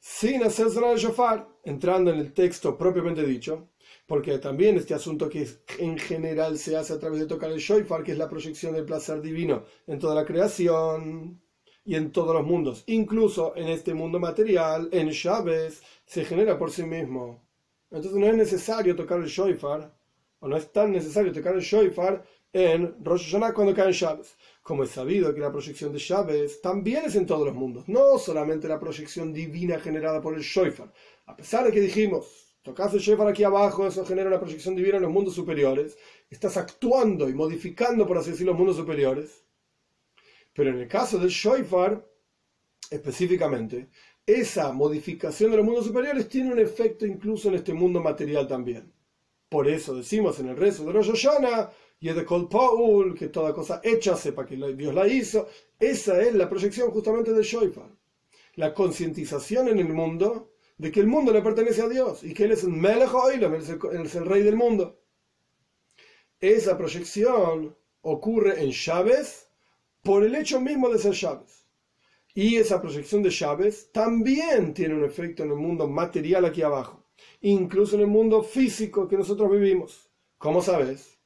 sin 0.05 0.43
hacer 0.43 0.69
sonar 0.69 0.91
el 0.91 0.99
shofar, 0.99 1.47
entrando 1.63 2.11
en 2.11 2.19
el 2.19 2.33
texto 2.33 2.77
propiamente 2.77 3.23
dicho. 3.23 3.69
porque 4.05 4.37
también 4.37 4.75
este 4.75 4.93
asunto 4.93 5.29
que 5.29 5.47
en 5.79 5.97
general 5.97 6.57
se 6.57 6.75
hace 6.75 6.91
a 6.93 6.99
través 6.99 7.21
de 7.21 7.25
tocar 7.25 7.49
el 7.51 7.59
shofar, 7.59 8.03
que 8.03 8.11
es 8.11 8.17
la 8.17 8.27
proyección 8.27 8.73
del 8.73 8.83
placer 8.83 9.21
divino 9.21 9.63
en 9.87 9.99
toda 9.99 10.13
la 10.13 10.25
creación 10.25 11.41
y 11.85 11.95
en 11.95 12.11
todos 12.11 12.35
los 12.35 12.45
mundos, 12.45 12.83
incluso 12.87 13.55
en 13.55 13.69
este 13.69 13.93
mundo 13.93 14.19
material, 14.19 14.89
en 14.91 15.09
Shabes, 15.09 15.81
se 16.05 16.25
genera 16.25 16.57
por 16.57 16.69
sí 16.71 16.83
mismo. 16.83 17.47
Entonces 17.89 18.19
no 18.19 18.27
es 18.27 18.35
necesario 18.35 18.97
tocar 18.97 19.19
el 19.19 19.27
shofar, 19.27 19.95
o 20.39 20.49
no 20.49 20.57
es 20.57 20.69
tan 20.73 20.91
necesario 20.91 21.31
tocar 21.31 21.55
el 21.55 21.61
shofar 21.61 22.25
en 22.53 23.03
Rosh 23.03 23.31
Hashanah 23.31 23.53
cuando 23.53 23.73
cae 23.73 23.87
en 23.87 23.93
Shabes. 23.93 24.37
Como 24.61 24.83
es 24.83 24.91
sabido 24.91 25.33
que 25.33 25.41
la 25.41 25.51
proyección 25.51 25.91
de 25.91 25.99
Shabes 25.99 26.61
también 26.61 27.05
es 27.05 27.15
en 27.15 27.25
todos 27.25 27.45
los 27.45 27.55
mundos, 27.55 27.89
no 27.89 28.17
solamente 28.17 28.67
la 28.67 28.79
proyección 28.79 29.33
divina 29.33 29.79
generada 29.79 30.21
por 30.21 30.35
el 30.35 30.41
shofar. 30.41 30.93
A 31.25 31.35
pesar 31.35 31.65
de 31.65 31.71
que 31.71 31.81
dijimos, 31.81 32.55
tocas 32.61 32.93
el 32.93 32.99
shofar 32.99 33.27
aquí 33.27 33.43
abajo, 33.43 33.85
eso 33.85 34.05
genera 34.05 34.29
una 34.29 34.39
proyección 34.39 34.75
divina 34.75 34.97
en 34.97 35.03
los 35.03 35.11
mundos 35.11 35.33
superiores, 35.33 35.97
estás 36.29 36.55
actuando 36.55 37.27
y 37.27 37.33
modificando, 37.33 38.07
por 38.07 38.17
así 38.17 38.31
decirlo, 38.31 38.53
los 38.53 38.59
mundos 38.59 38.77
superiores. 38.77 39.43
Pero 40.53 40.69
en 40.69 40.79
el 40.79 40.87
caso 40.87 41.17
del 41.17 41.29
shofar, 41.29 42.07
específicamente, 42.89 43.89
esa 44.25 44.71
modificación 44.71 45.51
de 45.51 45.57
los 45.57 45.65
mundos 45.65 45.85
superiores 45.85 46.29
tiene 46.29 46.53
un 46.53 46.59
efecto 46.59 47.05
incluso 47.05 47.49
en 47.49 47.55
este 47.55 47.73
mundo 47.73 47.99
material 47.99 48.47
también. 48.47 48.93
Por 49.49 49.67
eso 49.67 49.95
decimos 49.95 50.39
en 50.39 50.49
el 50.49 50.57
rezo 50.57 50.85
de 50.85 50.93
Rosh 50.93 51.11
Hashanah, 51.11 51.71
y 52.03 52.09
es 52.09 52.17
de 52.17 52.25
Kol 52.25 52.49
Paul, 52.49 53.17
que 53.17 53.29
toda 53.29 53.53
cosa 53.53 53.79
hecha 53.81 54.17
sepa 54.17 54.45
que 54.45 54.57
Dios 54.57 54.93
la 54.93 55.07
hizo. 55.07 55.47
Esa 55.79 56.21
es 56.21 56.35
la 56.35 56.49
proyección 56.49 56.91
justamente 56.91 57.31
del 57.31 57.45
shofar. 57.45 57.89
La 58.55 58.73
concientización 58.73 59.69
en 59.69 59.79
el 59.79 59.87
mundo 59.87 60.51
de 60.77 60.91
que 60.91 60.99
el 60.99 61.07
mundo 61.07 61.31
le 61.31 61.41
pertenece 61.41 61.81
a 61.81 61.87
Dios 61.87 62.25
y 62.25 62.33
que 62.33 62.43
Él 62.43 62.51
es 62.51 62.65
el 62.65 64.25
rey 64.25 64.43
del 64.43 64.57
mundo. 64.57 64.99
Esa 66.41 66.77
proyección 66.77 67.73
ocurre 68.01 68.61
en 68.61 68.71
Chávez 68.71 69.47
por 70.01 70.25
el 70.25 70.35
hecho 70.35 70.59
mismo 70.59 70.89
de 70.89 70.99
ser 70.99 71.13
Chávez. 71.13 71.65
Y 72.35 72.57
esa 72.57 72.81
proyección 72.81 73.23
de 73.23 73.29
Chávez 73.29 73.93
también 73.93 74.73
tiene 74.73 74.95
un 74.95 75.05
efecto 75.05 75.43
en 75.43 75.51
el 75.51 75.55
mundo 75.55 75.87
material 75.87 76.43
aquí 76.43 76.63
abajo, 76.63 77.05
incluso 77.39 77.95
en 77.95 78.01
el 78.01 78.07
mundo 78.07 78.43
físico 78.43 79.07
que 79.07 79.15
nosotros 79.15 79.49
vivimos. 79.49 80.09
¿Cómo 80.37 80.61
sabes? 80.61 81.22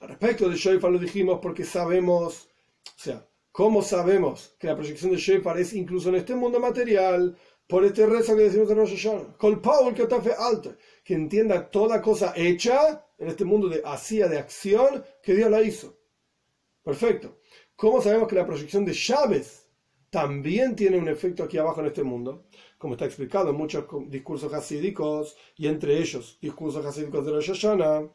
Al 0.00 0.08
respecto 0.08 0.48
de 0.48 0.56
Shofar 0.56 0.92
lo 0.92 0.98
dijimos 0.98 1.38
porque 1.40 1.64
sabemos, 1.64 2.48
o 2.84 2.98
sea, 3.00 3.26
¿cómo 3.50 3.82
sabemos 3.82 4.54
que 4.58 4.66
la 4.66 4.76
proyección 4.76 5.10
de 5.10 5.16
Shofar 5.16 5.58
es 5.58 5.72
incluso 5.72 6.10
en 6.10 6.16
este 6.16 6.34
mundo 6.34 6.60
material? 6.60 7.36
Por 7.66 7.84
este 7.84 8.06
rezo 8.06 8.36
que 8.36 8.42
decimos 8.42 8.70
en 8.70 8.76
Rosh 8.76 8.94
Hashanah. 8.94 9.36
Col 9.38 9.60
Paul 9.60 9.92
que 9.92 10.06
alto, 10.38 10.76
que 11.02 11.14
entienda 11.14 11.68
toda 11.68 12.00
cosa 12.00 12.32
hecha 12.36 13.04
en 13.18 13.28
este 13.28 13.44
mundo 13.44 13.68
de 13.68 13.82
hacía 13.84 14.28
de 14.28 14.38
acción 14.38 15.04
que 15.22 15.34
Dios 15.34 15.50
la 15.50 15.62
hizo. 15.62 15.98
Perfecto. 16.84 17.38
¿Cómo 17.74 18.00
sabemos 18.00 18.28
que 18.28 18.36
la 18.36 18.46
proyección 18.46 18.84
de 18.84 18.92
llaves 18.92 19.66
también 20.10 20.76
tiene 20.76 20.98
un 20.98 21.08
efecto 21.08 21.42
aquí 21.42 21.58
abajo 21.58 21.80
en 21.80 21.86
este 21.86 22.04
mundo? 22.04 22.46
Como 22.78 22.94
está 22.94 23.06
explicado 23.06 23.50
en 23.50 23.56
muchos 23.56 23.86
discursos 24.08 24.52
hasídicos 24.54 25.36
y 25.56 25.66
entre 25.66 25.98
ellos 25.98 26.38
discursos 26.40 26.86
hasídicos 26.86 27.24
de 27.24 27.32
Rosh 27.32 27.48
Hashanah 27.48 28.08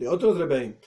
de 0.00 0.08
otros 0.08 0.38
Rebbein, 0.38 0.78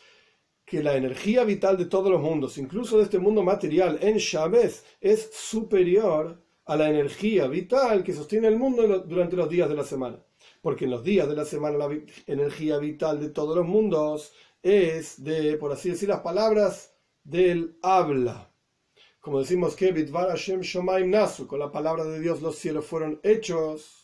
que 0.65 0.81
la 0.81 0.97
energía 0.97 1.43
vital 1.43 1.77
de 1.77 1.85
todos 1.85 2.11
los 2.11 2.19
mundos, 2.19 2.57
incluso 2.57 2.97
de 2.97 3.03
este 3.03 3.19
mundo 3.19 3.43
material, 3.43 3.99
en 4.01 4.17
Shabes, 4.17 4.83
es 4.99 5.29
superior 5.31 6.41
a 6.65 6.75
la 6.75 6.89
energía 6.89 7.47
vital 7.47 8.03
que 8.03 8.13
sostiene 8.13 8.47
el 8.47 8.57
mundo 8.57 8.99
durante 8.99 9.35
los 9.35 9.47
días 9.47 9.69
de 9.69 9.75
la 9.75 9.83
semana. 9.83 10.17
Porque 10.63 10.85
en 10.85 10.91
los 10.91 11.03
días 11.03 11.29
de 11.29 11.35
la 11.35 11.45
semana 11.45 11.77
la 11.77 11.95
energía 12.25 12.79
vital 12.79 13.19
de 13.19 13.29
todos 13.29 13.55
los 13.55 13.67
mundos 13.67 14.33
es 14.63 15.23
de, 15.23 15.57
por 15.57 15.71
así 15.71 15.91
decir, 15.91 16.09
las 16.09 16.21
palabras 16.21 16.95
del 17.23 17.77
habla. 17.83 18.49
Como 19.19 19.39
decimos 19.39 19.75
que 19.75 19.93
Hashem 19.93 20.61
Nasu, 21.05 21.45
con 21.45 21.59
la 21.59 21.71
palabra 21.71 22.03
de 22.03 22.19
Dios 22.19 22.41
los 22.41 22.55
cielos 22.55 22.85
fueron 22.85 23.19
hechos 23.21 24.02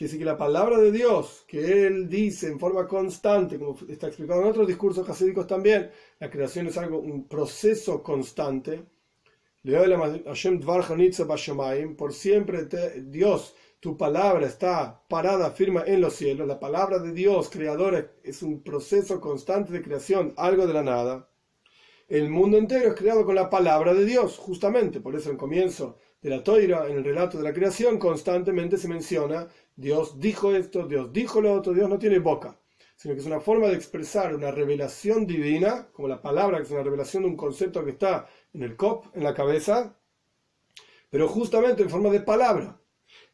Quiere 0.00 0.12
decir 0.12 0.20
que 0.20 0.32
la 0.32 0.38
palabra 0.38 0.78
de 0.78 0.92
Dios, 0.92 1.44
que 1.46 1.86
Él 1.86 2.08
dice 2.08 2.46
en 2.46 2.58
forma 2.58 2.88
constante, 2.88 3.58
como 3.58 3.76
está 3.86 4.06
explicado 4.06 4.40
en 4.40 4.48
otros 4.48 4.66
discursos 4.66 5.06
hasídicos 5.06 5.46
también, 5.46 5.90
la 6.18 6.30
creación 6.30 6.68
es 6.68 6.78
algo, 6.78 7.00
un 7.00 7.28
proceso 7.28 8.02
constante. 8.02 8.82
Por 11.98 12.14
siempre 12.14 12.66
Dios, 13.10 13.54
tu 13.78 13.98
palabra 13.98 14.46
está 14.46 15.02
parada, 15.06 15.50
firma 15.50 15.84
en 15.86 16.00
los 16.00 16.14
cielos. 16.14 16.48
La 16.48 16.58
palabra 16.58 16.98
de 16.98 17.12
Dios, 17.12 17.50
creadora, 17.50 18.10
es 18.22 18.42
un 18.42 18.62
proceso 18.62 19.20
constante 19.20 19.70
de 19.70 19.82
creación, 19.82 20.32
algo 20.38 20.66
de 20.66 20.72
la 20.72 20.82
nada. 20.82 21.28
El 22.08 22.30
mundo 22.30 22.56
entero 22.56 22.88
es 22.88 22.94
creado 22.94 23.26
con 23.26 23.34
la 23.34 23.50
palabra 23.50 23.92
de 23.92 24.06
Dios, 24.06 24.38
justamente. 24.38 24.98
Por 25.00 25.14
eso 25.14 25.28
en 25.28 25.36
comienzo 25.36 25.98
de 26.22 26.30
la 26.30 26.42
toira, 26.42 26.86
en 26.88 26.96
el 26.96 27.04
relato 27.04 27.38
de 27.38 27.44
la 27.44 27.52
creación, 27.52 27.98
constantemente 27.98 28.78
se 28.78 28.88
menciona 28.88 29.46
Dios 29.80 30.20
dijo 30.20 30.54
esto, 30.54 30.86
Dios 30.86 31.10
dijo 31.10 31.40
lo 31.40 31.54
otro, 31.54 31.72
Dios 31.72 31.88
no 31.88 31.98
tiene 31.98 32.18
boca, 32.18 32.60
sino 32.96 33.14
que 33.14 33.20
es 33.20 33.26
una 33.26 33.40
forma 33.40 33.68
de 33.68 33.76
expresar 33.76 34.34
una 34.34 34.50
revelación 34.50 35.26
divina, 35.26 35.88
como 35.92 36.06
la 36.06 36.20
palabra, 36.20 36.58
que 36.58 36.64
es 36.64 36.70
una 36.70 36.82
revelación 36.82 37.22
de 37.22 37.30
un 37.30 37.36
concepto 37.36 37.82
que 37.82 37.92
está 37.92 38.28
en 38.52 38.62
el 38.62 38.76
cop, 38.76 39.06
en 39.14 39.24
la 39.24 39.32
cabeza, 39.32 39.96
pero 41.08 41.28
justamente 41.28 41.82
en 41.82 41.88
forma 41.88 42.10
de 42.10 42.20
palabra. 42.20 42.78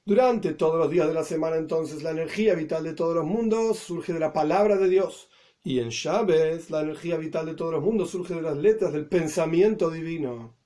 Durante 0.04 0.54
todos 0.54 0.78
los 0.78 0.88
días 0.88 1.08
de 1.08 1.14
la 1.14 1.24
semana, 1.24 1.56
entonces, 1.56 2.04
la 2.04 2.12
energía 2.12 2.54
vital 2.54 2.84
de 2.84 2.94
todos 2.94 3.16
los 3.16 3.26
mundos 3.26 3.80
surge 3.80 4.12
de 4.12 4.20
la 4.20 4.32
palabra 4.32 4.76
de 4.76 4.88
Dios. 4.88 5.28
Y 5.64 5.80
en 5.80 5.90
Chávez, 5.90 6.70
la 6.70 6.82
energía 6.82 7.16
vital 7.16 7.46
de 7.46 7.54
todos 7.54 7.72
los 7.72 7.82
mundos 7.82 8.10
surge 8.10 8.36
de 8.36 8.42
las 8.42 8.56
letras 8.56 8.92
del 8.92 9.08
pensamiento 9.08 9.90
divino. 9.90 10.56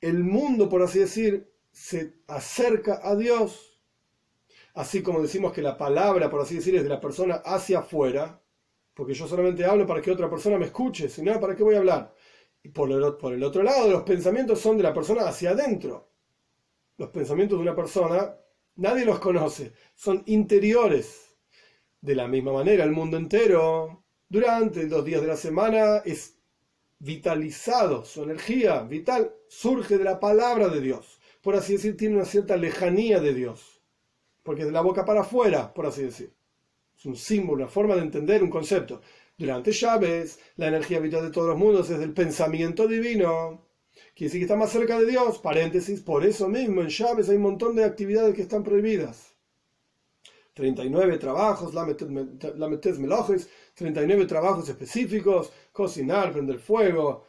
El 0.00 0.24
mundo, 0.24 0.70
por 0.70 0.82
así 0.82 1.00
decir, 1.00 1.52
se 1.72 2.14
acerca 2.26 3.00
a 3.02 3.14
Dios 3.16 3.65
así 4.76 5.02
como 5.02 5.22
decimos 5.22 5.52
que 5.52 5.62
la 5.62 5.76
palabra, 5.76 6.30
por 6.30 6.42
así 6.42 6.56
decir, 6.56 6.76
es 6.76 6.82
de 6.82 6.90
la 6.90 7.00
persona 7.00 7.36
hacia 7.36 7.80
afuera, 7.80 8.42
porque 8.94 9.14
yo 9.14 9.26
solamente 9.26 9.64
hablo 9.64 9.86
para 9.86 10.02
que 10.02 10.10
otra 10.10 10.28
persona 10.28 10.58
me 10.58 10.66
escuche, 10.66 11.08
si 11.08 11.22
no, 11.22 11.40
¿para 11.40 11.56
qué 11.56 11.62
voy 11.62 11.74
a 11.74 11.78
hablar? 11.78 12.14
Y 12.62 12.68
por 12.68 12.90
el, 12.92 13.14
por 13.16 13.32
el 13.32 13.42
otro 13.42 13.62
lado, 13.62 13.88
los 13.90 14.02
pensamientos 14.02 14.60
son 14.60 14.76
de 14.76 14.82
la 14.82 14.92
persona 14.92 15.26
hacia 15.26 15.50
adentro. 15.50 16.12
Los 16.98 17.08
pensamientos 17.08 17.58
de 17.58 17.62
una 17.62 17.74
persona, 17.74 18.36
nadie 18.76 19.06
los 19.06 19.18
conoce, 19.18 19.72
son 19.94 20.22
interiores. 20.26 21.34
De 22.00 22.14
la 22.14 22.28
misma 22.28 22.52
manera, 22.52 22.84
el 22.84 22.92
mundo 22.92 23.16
entero, 23.16 24.04
durante 24.28 24.86
los 24.86 25.04
días 25.06 25.22
de 25.22 25.28
la 25.28 25.36
semana, 25.36 26.02
es 26.04 26.38
vitalizado, 26.98 28.04
su 28.04 28.24
energía 28.24 28.82
vital 28.82 29.34
surge 29.48 29.96
de 29.96 30.04
la 30.04 30.20
palabra 30.20 30.68
de 30.68 30.82
Dios. 30.82 31.18
Por 31.40 31.56
así 31.56 31.74
decir, 31.74 31.96
tiene 31.96 32.16
una 32.16 32.24
cierta 32.26 32.56
lejanía 32.58 33.20
de 33.20 33.32
Dios 33.32 33.75
porque 34.46 34.64
de 34.64 34.70
la 34.70 34.80
boca 34.80 35.04
para 35.04 35.22
afuera, 35.22 35.74
por 35.74 35.84
así 35.86 36.04
decir. 36.04 36.32
Es 36.96 37.04
un 37.04 37.16
símbolo, 37.16 37.64
una 37.64 37.70
forma 37.70 37.96
de 37.96 38.02
entender 38.02 38.42
un 38.42 38.48
concepto. 38.48 39.02
Durante 39.36 39.72
Chávez, 39.72 40.38
la 40.56 40.68
energía 40.68 41.00
vital 41.00 41.24
de 41.24 41.30
todos 41.30 41.48
los 41.48 41.58
mundos 41.58 41.90
es 41.90 41.98
del 41.98 42.14
pensamiento 42.14 42.86
divino. 42.88 43.66
Quiere 44.14 44.28
decir 44.28 44.40
que 44.40 44.44
está 44.44 44.56
más 44.56 44.70
cerca 44.70 44.98
de 44.98 45.06
Dios. 45.06 45.38
Paréntesis, 45.38 46.00
por 46.00 46.24
eso 46.24 46.48
mismo 46.48 46.80
en 46.80 46.88
Chávez 46.88 47.28
hay 47.28 47.36
un 47.36 47.42
montón 47.42 47.76
de 47.76 47.84
actividades 47.84 48.34
que 48.34 48.42
están 48.42 48.62
prohibidas. 48.62 49.34
39 50.54 51.18
trabajos, 51.18 51.74
la 51.74 51.84
metes 51.84 52.98
melojes, 52.98 53.50
39 53.74 54.24
trabajos 54.24 54.66
específicos, 54.68 55.52
cocinar, 55.70 56.32
prender 56.32 56.58
fuego, 56.58 57.26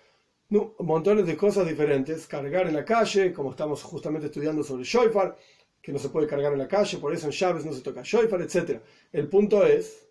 montones 0.80 1.26
de 1.26 1.36
cosas 1.36 1.68
diferentes, 1.68 2.26
cargar 2.26 2.68
en 2.68 2.76
la 2.76 2.86
calle, 2.86 3.34
como 3.34 3.52
estamos 3.52 3.84
justamente 3.84 4.28
estudiando 4.28 4.64
sobre 4.64 4.86
Shoifar, 4.86 5.36
que 5.88 5.94
no 5.94 6.00
se 6.00 6.10
puede 6.10 6.28
cargar 6.28 6.52
en 6.52 6.60
la 6.60 6.68
calle, 6.68 6.98
por 6.98 7.14
eso 7.14 7.28
en 7.28 7.32
llaves 7.32 7.64
no 7.64 7.72
se 7.72 7.80
toca 7.80 8.02
shofar, 8.04 8.42
etc. 8.42 8.82
El 9.14 9.30
punto 9.30 9.66
es, 9.66 10.06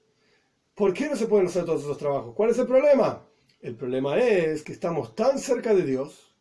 ¿por 0.74 0.94
qué 0.94 1.06
no 1.06 1.16
se 1.16 1.26
pueden 1.26 1.48
hacer 1.48 1.66
todos 1.66 1.82
esos 1.82 1.98
trabajos? 1.98 2.34
¿Cuál 2.34 2.48
es 2.48 2.58
el 2.58 2.66
problema? 2.66 3.22
El 3.60 3.74
problema 3.74 4.18
es 4.18 4.62
que 4.62 4.72
estamos 4.72 5.14
tan 5.14 5.38
cerca 5.38 5.74
de 5.74 5.84
Dios, 5.84 6.32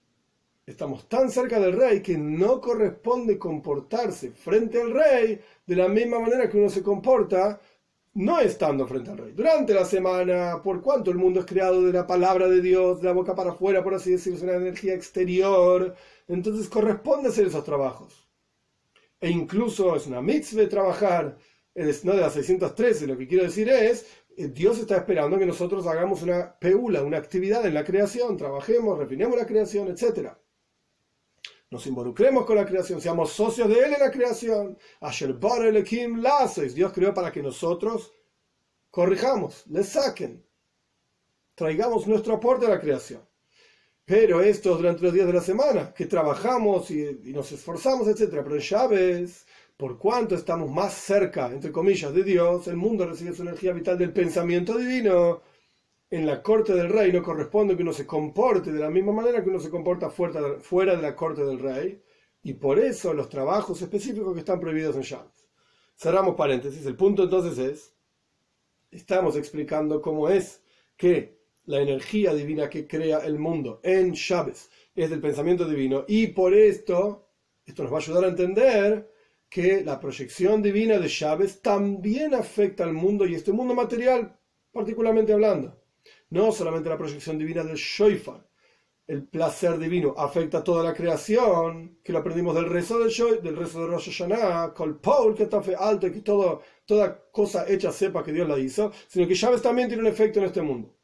estamos 0.65 1.09
tan 1.09 1.29
cerca 1.29 1.59
del 1.59 1.73
rey 1.73 2.01
que 2.01 2.17
no 2.17 2.61
corresponde 2.61 3.37
comportarse 3.37 4.31
frente 4.31 4.81
al 4.81 4.91
rey 4.91 5.41
de 5.67 5.75
la 5.75 5.89
misma 5.89 6.21
manera 6.21 6.49
que 6.49 6.57
uno 6.57 6.69
se 6.69 6.81
comporta 6.81 7.59
no 8.13 8.39
estando 8.39 8.87
frente 8.87 9.11
al 9.11 9.17
rey. 9.17 9.33
Durante 9.33 9.73
la 9.73 9.83
semana, 9.83 10.61
por 10.63 10.81
cuanto 10.81 11.11
el 11.11 11.17
mundo 11.17 11.41
es 11.41 11.45
creado 11.45 11.81
de 11.81 11.91
la 11.91 12.07
palabra 12.07 12.47
de 12.47 12.61
Dios, 12.61 13.01
de 13.01 13.07
la 13.07 13.11
boca 13.11 13.35
para 13.35 13.51
afuera, 13.51 13.83
por 13.83 13.95
así 13.95 14.11
decirlo, 14.11 14.37
es 14.37 14.43
una 14.43 14.53
energía 14.53 14.93
exterior, 14.93 15.93
entonces 16.29 16.69
corresponde 16.69 17.27
hacer 17.27 17.47
esos 17.47 17.65
trabajos 17.65 18.24
e 19.25 19.29
incluso 19.31 19.95
es 19.95 20.05
una 20.05 20.21
mitzvah 20.21 20.69
trabajar, 20.69 21.35
no 21.73 22.13
de 22.13 22.21
las 22.21 22.33
613, 22.33 23.07
lo 23.07 23.17
que 23.17 23.27
quiero 23.27 23.43
decir 23.43 23.67
es, 23.67 24.05
eh, 24.37 24.49
Dios 24.49 24.77
está 24.77 24.97
esperando 24.97 25.39
que 25.39 25.47
nosotros 25.47 25.87
hagamos 25.87 26.21
una 26.21 26.59
peula, 26.59 27.01
una 27.01 27.17
actividad 27.17 27.65
en 27.65 27.73
la 27.73 27.83
creación, 27.83 28.37
trabajemos, 28.37 28.99
refinemos 28.99 29.35
la 29.35 29.47
creación, 29.47 29.87
etc. 29.87 30.29
Nos 31.71 31.87
involucremos 31.87 32.45
con 32.45 32.57
la 32.57 32.67
creación, 32.67 33.01
seamos 33.01 33.31
socios 33.31 33.67
de 33.67 33.79
Él 33.79 33.93
en 33.95 33.99
la 33.99 34.11
creación. 34.11 34.77
Dios 36.75 36.93
creó 36.93 37.11
para 37.11 37.31
que 37.31 37.41
nosotros 37.41 38.13
corrijamos, 38.91 39.65
le 39.65 39.83
saquen, 39.83 40.45
traigamos 41.55 42.05
nuestro 42.05 42.35
aporte 42.35 42.67
a 42.67 42.69
la 42.69 42.79
creación. 42.79 43.24
Pero 44.05 44.41
esto 44.41 44.77
durante 44.77 45.01
los 45.01 45.13
días 45.13 45.25
de 45.25 45.33
la 45.33 45.41
semana, 45.41 45.91
que 45.93 46.05
trabajamos 46.05 46.91
y, 46.91 47.03
nos 47.33 47.51
esforzamos, 47.51 48.07
etc. 48.07 48.41
Pero 48.43 48.55
en 48.55 48.61
Chávez, 48.61 49.47
por 49.75 49.97
cuanto 49.97 50.35
estamos 50.35 50.69
más 50.69 50.93
cerca, 50.93 51.51
entre 51.51 51.71
comillas, 51.71 52.13
de 52.13 52.23
Dios, 52.23 52.67
el 52.67 52.77
mundo 52.77 53.07
recibe 53.07 53.33
su 53.33 53.41
energía 53.41 53.73
vital 53.73 53.97
del 53.97 54.13
pensamiento 54.13 54.77
divino. 54.77 55.41
En 56.11 56.27
la 56.27 56.43
corte 56.43 56.73
del 56.73 56.89
rey 56.89 57.11
no 57.11 57.23
corresponde 57.23 57.75
que 57.75 57.81
uno 57.81 57.93
se 57.93 58.05
comporte 58.05 58.71
de 58.71 58.79
la 58.79 58.91
misma 58.91 59.11
manera 59.11 59.43
que 59.43 59.49
uno 59.49 59.59
se 59.59 59.71
comporta 59.71 60.11
fuera 60.11 60.95
de 60.95 61.01
la 61.01 61.15
corte 61.15 61.43
del 61.43 61.59
rey. 61.59 62.03
Y 62.43 62.53
por 62.53 62.77
eso 62.77 63.11
los 63.11 63.27
trabajos 63.27 63.81
específicos 63.81 64.33
que 64.35 64.41
están 64.41 64.59
prohibidos 64.59 64.95
en 64.97 65.01
Chávez. 65.01 65.47
Cerramos 65.95 66.35
paréntesis. 66.35 66.85
El 66.85 66.95
punto 66.95 67.23
entonces 67.23 67.57
es, 67.57 67.95
estamos 68.91 69.35
explicando 69.35 69.99
cómo 69.99 70.29
es 70.29 70.61
que 70.95 71.34
la 71.67 71.81
energía 71.81 72.33
divina 72.33 72.69
que 72.69 72.87
crea 72.87 73.19
el 73.19 73.39
mundo 73.39 73.79
en 73.83 74.13
Chávez 74.13 74.69
es 74.95 75.09
del 75.09 75.21
pensamiento 75.21 75.67
divino. 75.67 76.05
Y 76.07 76.27
por 76.27 76.53
esto, 76.53 77.29
esto 77.65 77.83
nos 77.83 77.91
va 77.91 77.97
a 77.97 78.01
ayudar 78.01 78.25
a 78.25 78.29
entender 78.29 79.11
que 79.49 79.83
la 79.83 79.99
proyección 79.99 80.61
divina 80.61 80.97
de 80.99 81.07
Chávez 81.07 81.61
también 81.61 82.33
afecta 82.33 82.83
al 82.83 82.93
mundo 82.93 83.25
y 83.25 83.35
este 83.35 83.51
mundo 83.51 83.73
material, 83.73 84.37
particularmente 84.71 85.33
hablando. 85.33 85.81
No 86.29 86.51
solamente 86.51 86.89
la 86.89 86.97
proyección 86.97 87.37
divina 87.37 87.63
del 87.63 87.77
Shoifar, 87.77 88.45
el 89.07 89.23
placer 89.27 89.77
divino 89.77 90.15
afecta 90.17 90.59
a 90.59 90.63
toda 90.63 90.83
la 90.83 90.93
creación, 90.93 91.99
que 92.03 92.11
lo 92.11 92.19
aprendimos 92.19 92.55
del 92.55 92.65
rezo 92.65 92.97
del, 92.99 93.09
Shoy, 93.09 93.39
del 93.39 93.55
rezo 93.55 93.81
de 93.81 93.87
Rosh 93.87 94.09
Hashanah, 94.09 94.73
con 94.73 94.97
Paul 94.99 95.35
que 95.35 95.43
está 95.43 95.61
fe 95.61 95.75
alto 95.77 96.11
que 96.11 96.21
todo, 96.21 96.61
toda 96.85 97.29
cosa 97.31 97.69
hecha 97.69 97.91
sepa 97.91 98.23
que 98.23 98.33
Dios 98.33 98.47
la 98.47 98.57
hizo, 98.57 98.91
sino 99.07 99.27
que 99.27 99.35
Chávez 99.35 99.61
también 99.61 99.87
tiene 99.87 100.01
un 100.01 100.09
efecto 100.09 100.39
en 100.39 100.45
este 100.45 100.61
mundo. 100.61 100.94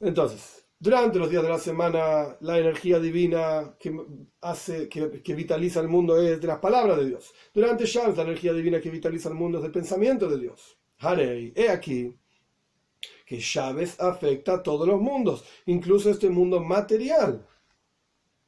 Entonces, 0.00 0.66
durante 0.78 1.18
los 1.18 1.30
días 1.30 1.42
de 1.42 1.48
la 1.48 1.58
semana, 1.58 2.36
la 2.40 2.58
energía 2.58 3.00
divina 3.00 3.76
que 3.78 3.96
hace, 4.42 4.88
que, 4.88 5.34
vitaliza 5.34 5.80
el 5.80 5.88
mundo 5.88 6.20
es 6.20 6.40
de 6.40 6.46
las 6.46 6.58
palabras 6.58 6.98
de 6.98 7.06
Dios. 7.06 7.32
Durante 7.54 7.86
Shabbat, 7.86 8.16
la 8.16 8.24
energía 8.24 8.52
divina 8.52 8.80
que 8.80 8.90
vitaliza 8.90 9.30
el 9.30 9.34
mundo 9.34 9.58
es 9.58 9.62
del 9.62 9.72
pensamiento 9.72 10.28
de 10.28 10.38
Dios. 10.38 10.78
Harei, 10.98 11.52
he 11.56 11.68
aquí 11.70 12.14
que 13.24 13.38
Chávez 13.38 13.98
afecta 14.00 14.54
a 14.54 14.62
todos 14.62 14.86
los 14.86 15.00
mundos, 15.00 15.44
incluso 15.66 16.10
este 16.10 16.28
mundo 16.28 16.60
material. 16.60 17.46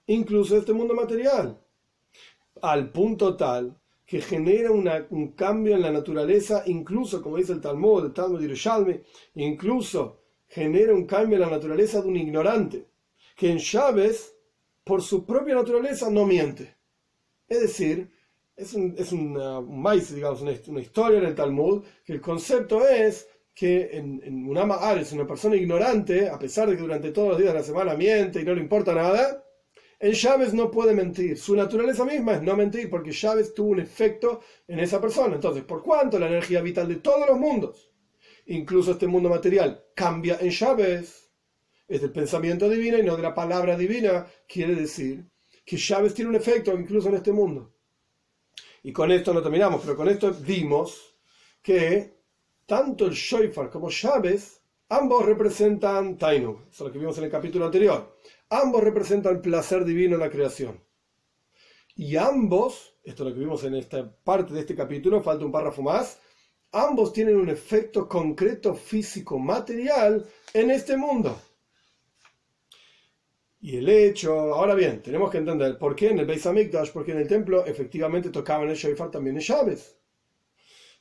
Incluso 0.07 0.57
este 0.57 0.73
mundo 0.73 0.95
material. 0.95 1.61
Al 2.63 2.91
punto 2.93 3.37
tal 3.37 3.77
que 4.07 4.21
genera 4.21 4.71
un 4.71 5.33
cambio 5.33 5.75
en 5.75 5.83
la 5.83 5.91
naturaleza, 5.91 6.63
incluso, 6.67 7.23
como 7.23 7.37
dice 7.37 7.53
el 7.53 7.61
Talmud, 7.61 8.07
el 8.07 8.13
Talmud 8.15 8.41
Yerushalmi, 8.41 9.01
incluso 9.35 10.23
genera 10.49 10.95
un 10.95 11.07
cambio 11.07 11.37
en 11.37 11.43
la 11.43 11.51
naturaleza 11.51 12.01
de 12.01 12.09
un 12.09 12.17
ignorante, 12.17 12.87
que 13.37 13.51
en 13.51 13.59
Chávez, 13.59 14.35
por 14.83 15.03
su 15.03 15.25
propia 15.25 15.55
naturaleza, 15.55 16.11
no 16.11 16.27
miente. 16.27 16.75
Es 17.47 17.61
decir, 17.61 18.11
es 18.57 18.75
un, 18.75 18.95
es 18.99 19.13
un 19.13 19.81
maíz, 19.81 20.13
digamos, 20.13 20.41
una, 20.41 20.81
historia 20.81 21.19
en 21.19 21.27
el 21.27 21.35
Talmud, 21.35 21.85
que 22.05 22.15
el 22.15 22.21
concepto 22.21 22.87
es 22.89 23.29
que 23.55 23.91
en, 23.93 24.49
un 24.49 24.57
ama 24.57 24.77
Ares, 24.77 25.13
una 25.13 25.27
persona 25.27 25.57
ignorante, 25.57 26.29
a 26.29 26.39
pesar 26.39 26.69
de 26.69 26.77
que 26.77 26.83
durante 26.83 27.11
todos 27.11 27.31
los 27.31 27.39
días 27.39 27.53
de 27.53 27.59
la 27.59 27.65
semana 27.65 27.95
miente 27.95 28.41
y 28.41 28.45
no 28.45 28.55
le 28.55 28.61
importa 28.61 28.95
nada, 28.95 29.45
en 30.01 30.13
Chávez 30.13 30.55
no 30.55 30.71
puede 30.71 30.95
mentir. 30.95 31.37
Su 31.37 31.57
naturaleza 31.57 32.05
misma 32.05 32.35
es 32.35 32.43
no 32.43 32.57
mentir, 32.57 32.89
porque 32.89 33.11
Chávez 33.11 33.53
tuvo 33.53 33.71
un 33.71 33.81
efecto 33.81 34.41
en 34.67 34.79
esa 34.79 35.01
persona. 35.01 35.35
Entonces, 35.35 35.65
¿por 35.65 35.83
cuánto 35.83 36.19
la 36.19 36.29
energía 36.29 36.61
vital 36.61 36.89
de 36.89 36.97
todos 36.97 37.29
los 37.29 37.39
mundos 37.39 37.91
incluso 38.49 38.93
este 38.93 39.07
mundo 39.07 39.29
material, 39.29 39.85
cambia 39.95 40.39
en 40.41 40.51
Chávez. 40.51 41.31
Es 41.87 42.03
del 42.03 42.13
pensamiento 42.13 42.69
divino 42.69 42.99
y 42.99 43.03
no 43.03 43.17
de 43.17 43.23
la 43.23 43.35
palabra 43.35 43.77
divina. 43.77 44.27
Quiere 44.47 44.75
decir 44.75 45.25
que 45.65 45.77
Chávez 45.77 46.15
tiene 46.15 46.31
un 46.31 46.37
efecto 46.37 46.73
incluso 46.79 47.09
en 47.09 47.15
este 47.15 47.33
mundo. 47.33 47.75
Y 48.83 48.93
con 48.93 49.11
esto 49.11 49.33
no 49.33 49.43
terminamos, 49.43 49.81
pero 49.83 49.97
con 49.97 50.09
esto 50.09 50.33
vimos 50.33 51.17
que 51.63 52.19
tanto 52.67 53.07
el 53.07 53.13
Shoifar 53.13 53.71
como 53.71 53.91
Chávez, 53.91 54.63
ambos 54.89 55.25
representan 55.25 56.17
Tainu. 56.17 56.67
Eso 56.71 56.85
es 56.85 56.89
lo 56.89 56.93
que 56.93 56.99
vimos 56.99 57.19
en 57.19 57.25
el 57.25 57.31
capítulo 57.31 57.65
anterior. 57.65 58.17
Ambos 58.51 58.83
representan 58.83 59.37
el 59.37 59.41
placer 59.41 59.85
divino 59.85 60.15
en 60.15 60.21
la 60.21 60.31
creación. 60.31 60.83
Y 61.97 62.17
ambos, 62.17 62.95
esto 63.03 63.25
es 63.25 63.29
lo 63.29 63.35
que 63.35 63.41
vimos 63.41 63.65
en 63.65 63.75
esta 63.75 64.11
parte 64.23 64.55
de 64.55 64.61
este 64.61 64.75
capítulo, 64.75 65.23
falta 65.23 65.45
un 65.45 65.53
párrafo 65.53 65.83
más, 65.83 66.21
ambos 66.73 67.13
tienen 67.13 67.37
un 67.37 67.49
efecto 67.49 68.09
concreto 68.09 68.75
físico 68.75 69.39
material 69.39 70.27
en 70.53 70.71
este 70.71 70.97
mundo. 70.97 71.41
Y 73.61 73.77
el 73.77 73.89
hecho, 73.89 74.55
ahora 74.55 74.75
bien, 74.75 75.03
tenemos 75.03 75.31
que 75.31 75.39
entender 75.39 75.79
por 75.79 75.97
qué 75.97 76.11
en 76.11 76.21
el 76.21 76.27
Beis 76.27 76.47
Hamikdash, 76.47 76.93
porque 76.93 77.13
en 77.13 77.19
el 77.19 77.27
templo 77.27 77.67
efectivamente 77.67 78.31
tocaban 78.31 78.69
el 78.69 78.77
shofar 78.77 79.11
también 79.11 79.37
en 79.37 79.43
Shabes. 79.43 79.97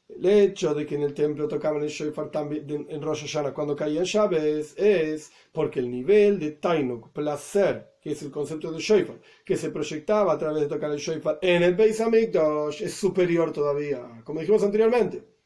El 0.09 0.25
hecho 0.25 0.73
de 0.73 0.85
que 0.85 0.95
en 0.95 1.03
el 1.03 1.13
templo 1.13 1.47
tocaban 1.47 1.83
el 1.83 1.89
shofar 1.89 2.31
también 2.31 2.87
en 2.89 3.01
Rosh 3.01 3.21
Hashanah 3.21 3.53
cuando 3.53 3.75
caía 3.75 3.99
en 3.99 4.05
Shabes 4.05 4.73
es 4.77 5.31
porque 5.51 5.81
el 5.81 5.91
nivel 5.91 6.39
de 6.39 6.51
Tainuk, 6.51 7.11
placer, 7.11 7.97
que 8.01 8.11
es 8.13 8.21
el 8.23 8.31
concepto 8.31 8.71
de 8.71 8.79
shofar, 8.79 9.19
que 9.45 9.57
se 9.57 9.69
proyectaba 9.69 10.33
a 10.33 10.37
través 10.37 10.61
de 10.61 10.69
tocar 10.69 10.91
el 10.91 10.97
shofar 10.97 11.37
en 11.41 11.61
el 11.61 11.75
Beis 11.75 12.01
Hamikdash 12.01 12.81
es 12.81 12.93
superior 12.93 13.51
todavía, 13.53 14.21
como 14.23 14.39
dijimos 14.39 14.63
anteriormente. 14.63 15.36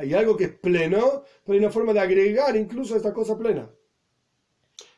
Hay 0.00 0.14
algo 0.14 0.34
que 0.34 0.44
es 0.44 0.52
pleno, 0.52 1.24
pero 1.44 1.52
hay 1.52 1.58
una 1.58 1.70
forma 1.70 1.92
de 1.92 2.00
agregar 2.00 2.56
incluso 2.56 2.96
esta 2.96 3.12
cosa 3.12 3.36
plena. 3.36 3.70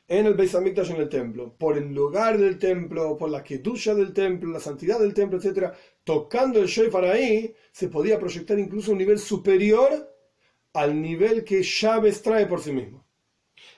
En 0.06 0.26
el 0.26 0.34
Beis 0.34 0.54
en 0.54 0.66
el 0.96 1.08
templo, 1.08 1.56
por 1.58 1.76
el 1.76 1.92
lugar 1.92 2.38
del 2.38 2.56
templo, 2.56 3.18
por 3.18 3.28
la 3.28 3.42
kedusha 3.42 3.96
del 3.96 4.12
templo, 4.12 4.52
la 4.52 4.60
santidad 4.60 5.00
del 5.00 5.12
templo, 5.12 5.40
etc., 5.40 5.72
tocando 6.04 6.60
el 6.60 6.68
shofar 6.68 7.06
ahí, 7.06 7.52
se 7.72 7.88
podía 7.88 8.20
proyectar 8.20 8.56
incluso 8.60 8.92
un 8.92 8.98
nivel 8.98 9.18
superior 9.18 10.08
al 10.72 11.02
nivel 11.02 11.42
que 11.42 11.62
Chávez 11.62 12.22
trae 12.22 12.46
por 12.46 12.60
sí 12.60 12.70
mismo. 12.70 13.04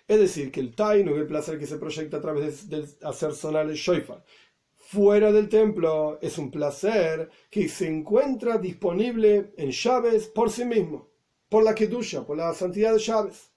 Es 0.07 0.19
decir, 0.19 0.53
que 0.53 0.61
el 0.61 0.75
taino, 0.75 1.17
el 1.17 1.27
placer 1.27 1.59
que 1.59 1.67
se 1.67 1.79
proyecta 1.79 2.19
a 2.19 2.21
través 2.21 2.69
de, 2.69 2.85
hacer 3.03 3.33
sonar 3.33 3.65
el 3.71 3.77
shofar, 3.77 4.23
fuera 4.75 5.33
del 5.33 5.49
templo 5.49 6.19
es 6.21 6.37
un 6.37 6.51
placer 6.51 7.31
que 7.49 7.67
se 7.67 7.89
encuentra 7.89 8.59
disponible 8.59 9.55
en 9.57 9.71
Chávez 9.71 10.27
por 10.27 10.51
sí 10.51 10.67
mismo 10.67 11.14
por 11.55 11.63
la 11.63 11.73
Kedusha, 11.73 12.27
por 12.27 12.37
la 12.37 12.53
santidad 12.53 12.93
de 12.93 12.99
Chávez. 12.99 13.53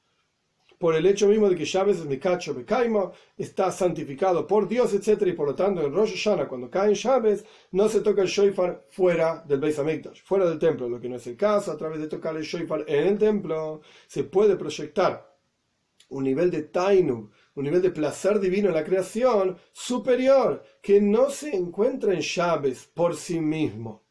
Por 0.78 0.94
el 0.94 1.08
hecho 1.08 1.28
mismo 1.28 1.50
de 1.50 1.56
que 1.56 1.66
Chávez 1.66 1.98
es 1.98 2.06
Mikacho 2.06 2.54
Bekaima, 2.54 3.12
está 3.36 3.72
santificado 3.72 4.46
por 4.46 4.68
Dios, 4.68 4.94
etc. 4.94 5.24
Y 5.26 5.32
por 5.32 5.48
lo 5.48 5.56
tanto, 5.56 5.82
en 5.82 5.92
Rosh 5.92 6.12
Hashanah, 6.12 6.48
cuando 6.48 6.70
cae 6.70 6.90
en 6.90 6.94
Chávez, 6.94 7.44
no 7.72 7.90
se 7.90 8.02
toca 8.02 8.22
el 8.22 8.28
shofar 8.28 8.86
fuera 8.92 9.44
del 9.48 9.60
Beis 9.60 9.80
Hamikdash, 9.80 10.22
fuera 10.24 10.48
del 10.48 10.60
templo, 10.60 10.88
lo 10.88 11.00
que 11.00 11.10
no 11.10 11.16
es 11.16 11.26
el 11.26 11.36
caso. 11.36 11.72
A 11.72 11.78
través 11.78 12.00
de 12.00 12.08
tocar 12.08 12.38
el 12.38 12.44
shofar 12.44 12.86
en 12.88 13.08
el 13.08 13.18
templo, 13.18 13.82
se 14.06 14.26
puede 14.26 14.56
proyectar 14.58 15.36
un 16.10 16.24
nivel 16.24 16.52
de 16.52 16.62
Tainu, 16.62 17.32
un 17.56 17.64
nivel 17.64 17.82
de 17.82 17.90
placer 17.90 18.40
divino 18.40 18.68
en 18.68 18.76
la 18.76 18.84
creación 18.84 19.58
superior, 19.74 20.64
que 20.84 21.02
no 21.02 21.32
se 21.32 21.56
encuentra 21.56 22.14
en 22.14 22.22
Chávez 22.22 22.92
por 22.94 23.16
sí 23.16 23.40
mismo 23.40 24.04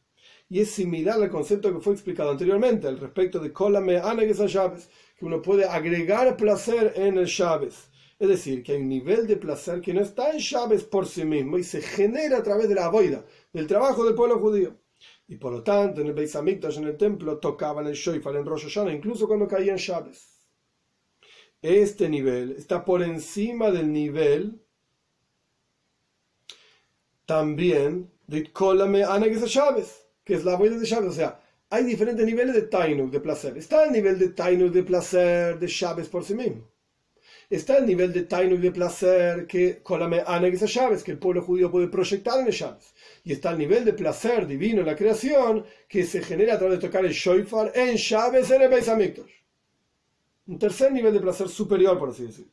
y 0.49 0.61
es 0.61 0.71
similar 0.71 1.21
al 1.21 1.31
concepto 1.31 1.73
que 1.73 1.81
fue 1.81 1.95
explicado 1.95 2.31
anteriormente 2.31 2.87
al 2.87 2.99
respecto 2.99 3.41
de 3.41 3.53
Kolame 3.53 3.99
Aneges 3.99 4.41
a 4.41 4.75
que 5.17 5.25
uno 5.25 5.43
puede 5.43 5.65
agregar 5.65 6.37
placer 6.37 6.93
en 6.97 7.19
el 7.19 7.27
Shabes. 7.27 7.89
Es 8.19 8.29
decir, 8.29 8.63
que 8.63 8.73
hay 8.73 8.81
un 8.81 8.89
nivel 8.89 9.27
de 9.27 9.37
placer 9.37 9.81
que 9.81 9.93
no 9.93 10.01
está 10.01 10.31
en 10.31 10.39
Shabes 10.39 10.85
por 10.85 11.07
sí 11.07 11.25
mismo 11.25 11.59
y 11.59 11.65
se 11.65 11.83
genera 11.83 12.39
a 12.39 12.43
través 12.43 12.69
de 12.69 12.75
la 12.75 12.89
boida, 12.89 13.25
del 13.53 13.67
trabajo 13.67 14.05
del 14.05 14.15
pueblo 14.15 14.39
judío. 14.39 14.77
Y 15.29 15.37
por 15.37 15.53
lo 15.53 15.63
tanto, 15.63 16.01
en 16.01 16.07
el 16.07 16.15
Beis 16.15 16.37
Hamikdash, 16.37 16.79
en 16.79 16.85
el 16.85 16.97
templo, 16.97 17.39
tocaban 17.39 17.87
el 17.87 17.95
Shoifar 17.95 18.37
en 18.37 18.47
Rosh 18.47 18.65
Hashanah, 18.65 18.93
incluso 18.93 19.27
cuando 19.27 19.49
caía 19.49 19.73
en. 19.73 19.81
Este 21.61 22.09
nivel 22.09 22.53
está 22.53 22.85
por 22.85 23.03
encima 23.03 23.70
del 23.70 23.93
nivel 23.93 24.62
también 27.25 28.12
de 28.27 28.53
Kolame 28.53 29.03
Aneges 29.03 29.57
a 29.57 29.77
que 30.27 30.35
es 30.35 30.45
la 30.45 30.57
boida 30.57 30.77
de 30.77 30.85
Shabbat. 30.85 31.09
O 31.09 31.12
sea, 31.12 31.41
hay 31.70 31.85
diferentes 31.85 32.27
niveles 32.27 32.55
de 32.55 32.62
Tainuk, 32.62 33.11
de 33.12 33.20
placer. 33.20 33.57
Está 33.57 33.85
el 33.85 33.93
nivel 33.93 34.18
de 34.18 34.31
Tainuk 34.31 34.72
de 34.72 34.83
placer 34.83 35.59
de 35.59 35.68
Shabbat 35.68 36.09
por 36.09 36.24
sí 36.24 36.35
mismo. 36.35 36.68
Está 37.49 37.79
el 37.79 37.87
nivel 37.87 38.12
de 38.12 38.24
Tainuk 38.24 38.59
de 38.59 38.72
placer 38.72 39.47
que 39.47 39.81
Kolame 39.85 40.24
Anex 40.27 40.64
a 40.64 40.66
Shabbat, 40.66 41.03
que 41.03 41.12
el 41.12 41.18
pueblo 41.18 41.43
judío 41.43 41.70
puede 41.70 41.87
proyectar 41.87 42.41
en 42.41 42.49
el 42.49 42.53
Shabbat. 42.53 42.83
Y 43.22 43.33
está 43.33 43.53
el 43.53 43.59
nivel 43.59 43.85
de 43.85 43.93
placer 43.93 44.49
divino 44.49 44.81
en 44.81 44.87
la 44.87 44.97
creación 44.97 45.64
que 45.89 46.03
se 46.03 46.20
genera 46.22 46.55
a 46.55 46.59
través 46.59 46.81
de 46.81 46.89
tocar 46.89 47.05
el 47.05 47.12
Shoifar 47.12 47.70
en 47.72 47.95
Shabbat 47.95 48.51
en 48.51 48.62
el 48.62 48.68
Beis. 48.68 48.91
Un 50.49 50.59
tercer 50.59 50.91
nivel 50.91 51.14
de 51.14 51.20
placer 51.20 51.49
superior, 51.49 51.97
por 51.99 52.09
así 52.09 52.27
decirlo. 52.27 52.51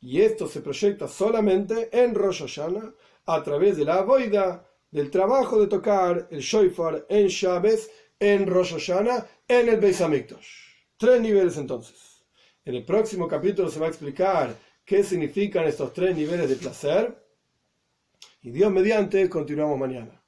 Y 0.00 0.20
esto 0.20 0.48
se 0.48 0.62
proyecta 0.62 1.06
solamente 1.06 1.88
en 1.92 2.12
Rosh 2.12 2.40
Hashanah 2.40 2.92
a 3.26 3.42
través 3.44 3.76
de 3.76 3.84
la 3.84 4.02
boida 4.02 4.66
del 4.92 5.10
trabajo 5.10 5.60
de 5.60 5.66
tocar 5.66 6.28
el 6.30 6.40
shofar 6.40 7.06
en 7.08 7.26
Shabes, 7.26 7.90
en 8.20 8.46
Rosh 8.46 8.74
Hashanah, 8.74 9.26
en 9.48 9.68
el 9.68 9.80
Beis 9.80 10.00
Hamikdash. 10.00 10.48
Tres 10.96 11.20
niveles 11.20 11.56
entonces. 11.56 12.24
En 12.64 12.76
el 12.76 12.84
próximo 12.84 13.26
capítulo 13.26 13.68
se 13.68 13.80
va 13.80 13.86
a 13.86 13.88
explicar 13.88 14.54
qué 14.84 15.02
significan 15.02 15.64
estos 15.64 15.92
tres 15.92 16.14
niveles 16.14 16.48
de 16.48 16.56
placer. 16.56 17.26
Y 18.42 18.50
Dios 18.50 18.70
mediante, 18.70 19.28
continuamos 19.28 19.78
mañana. 19.78 20.21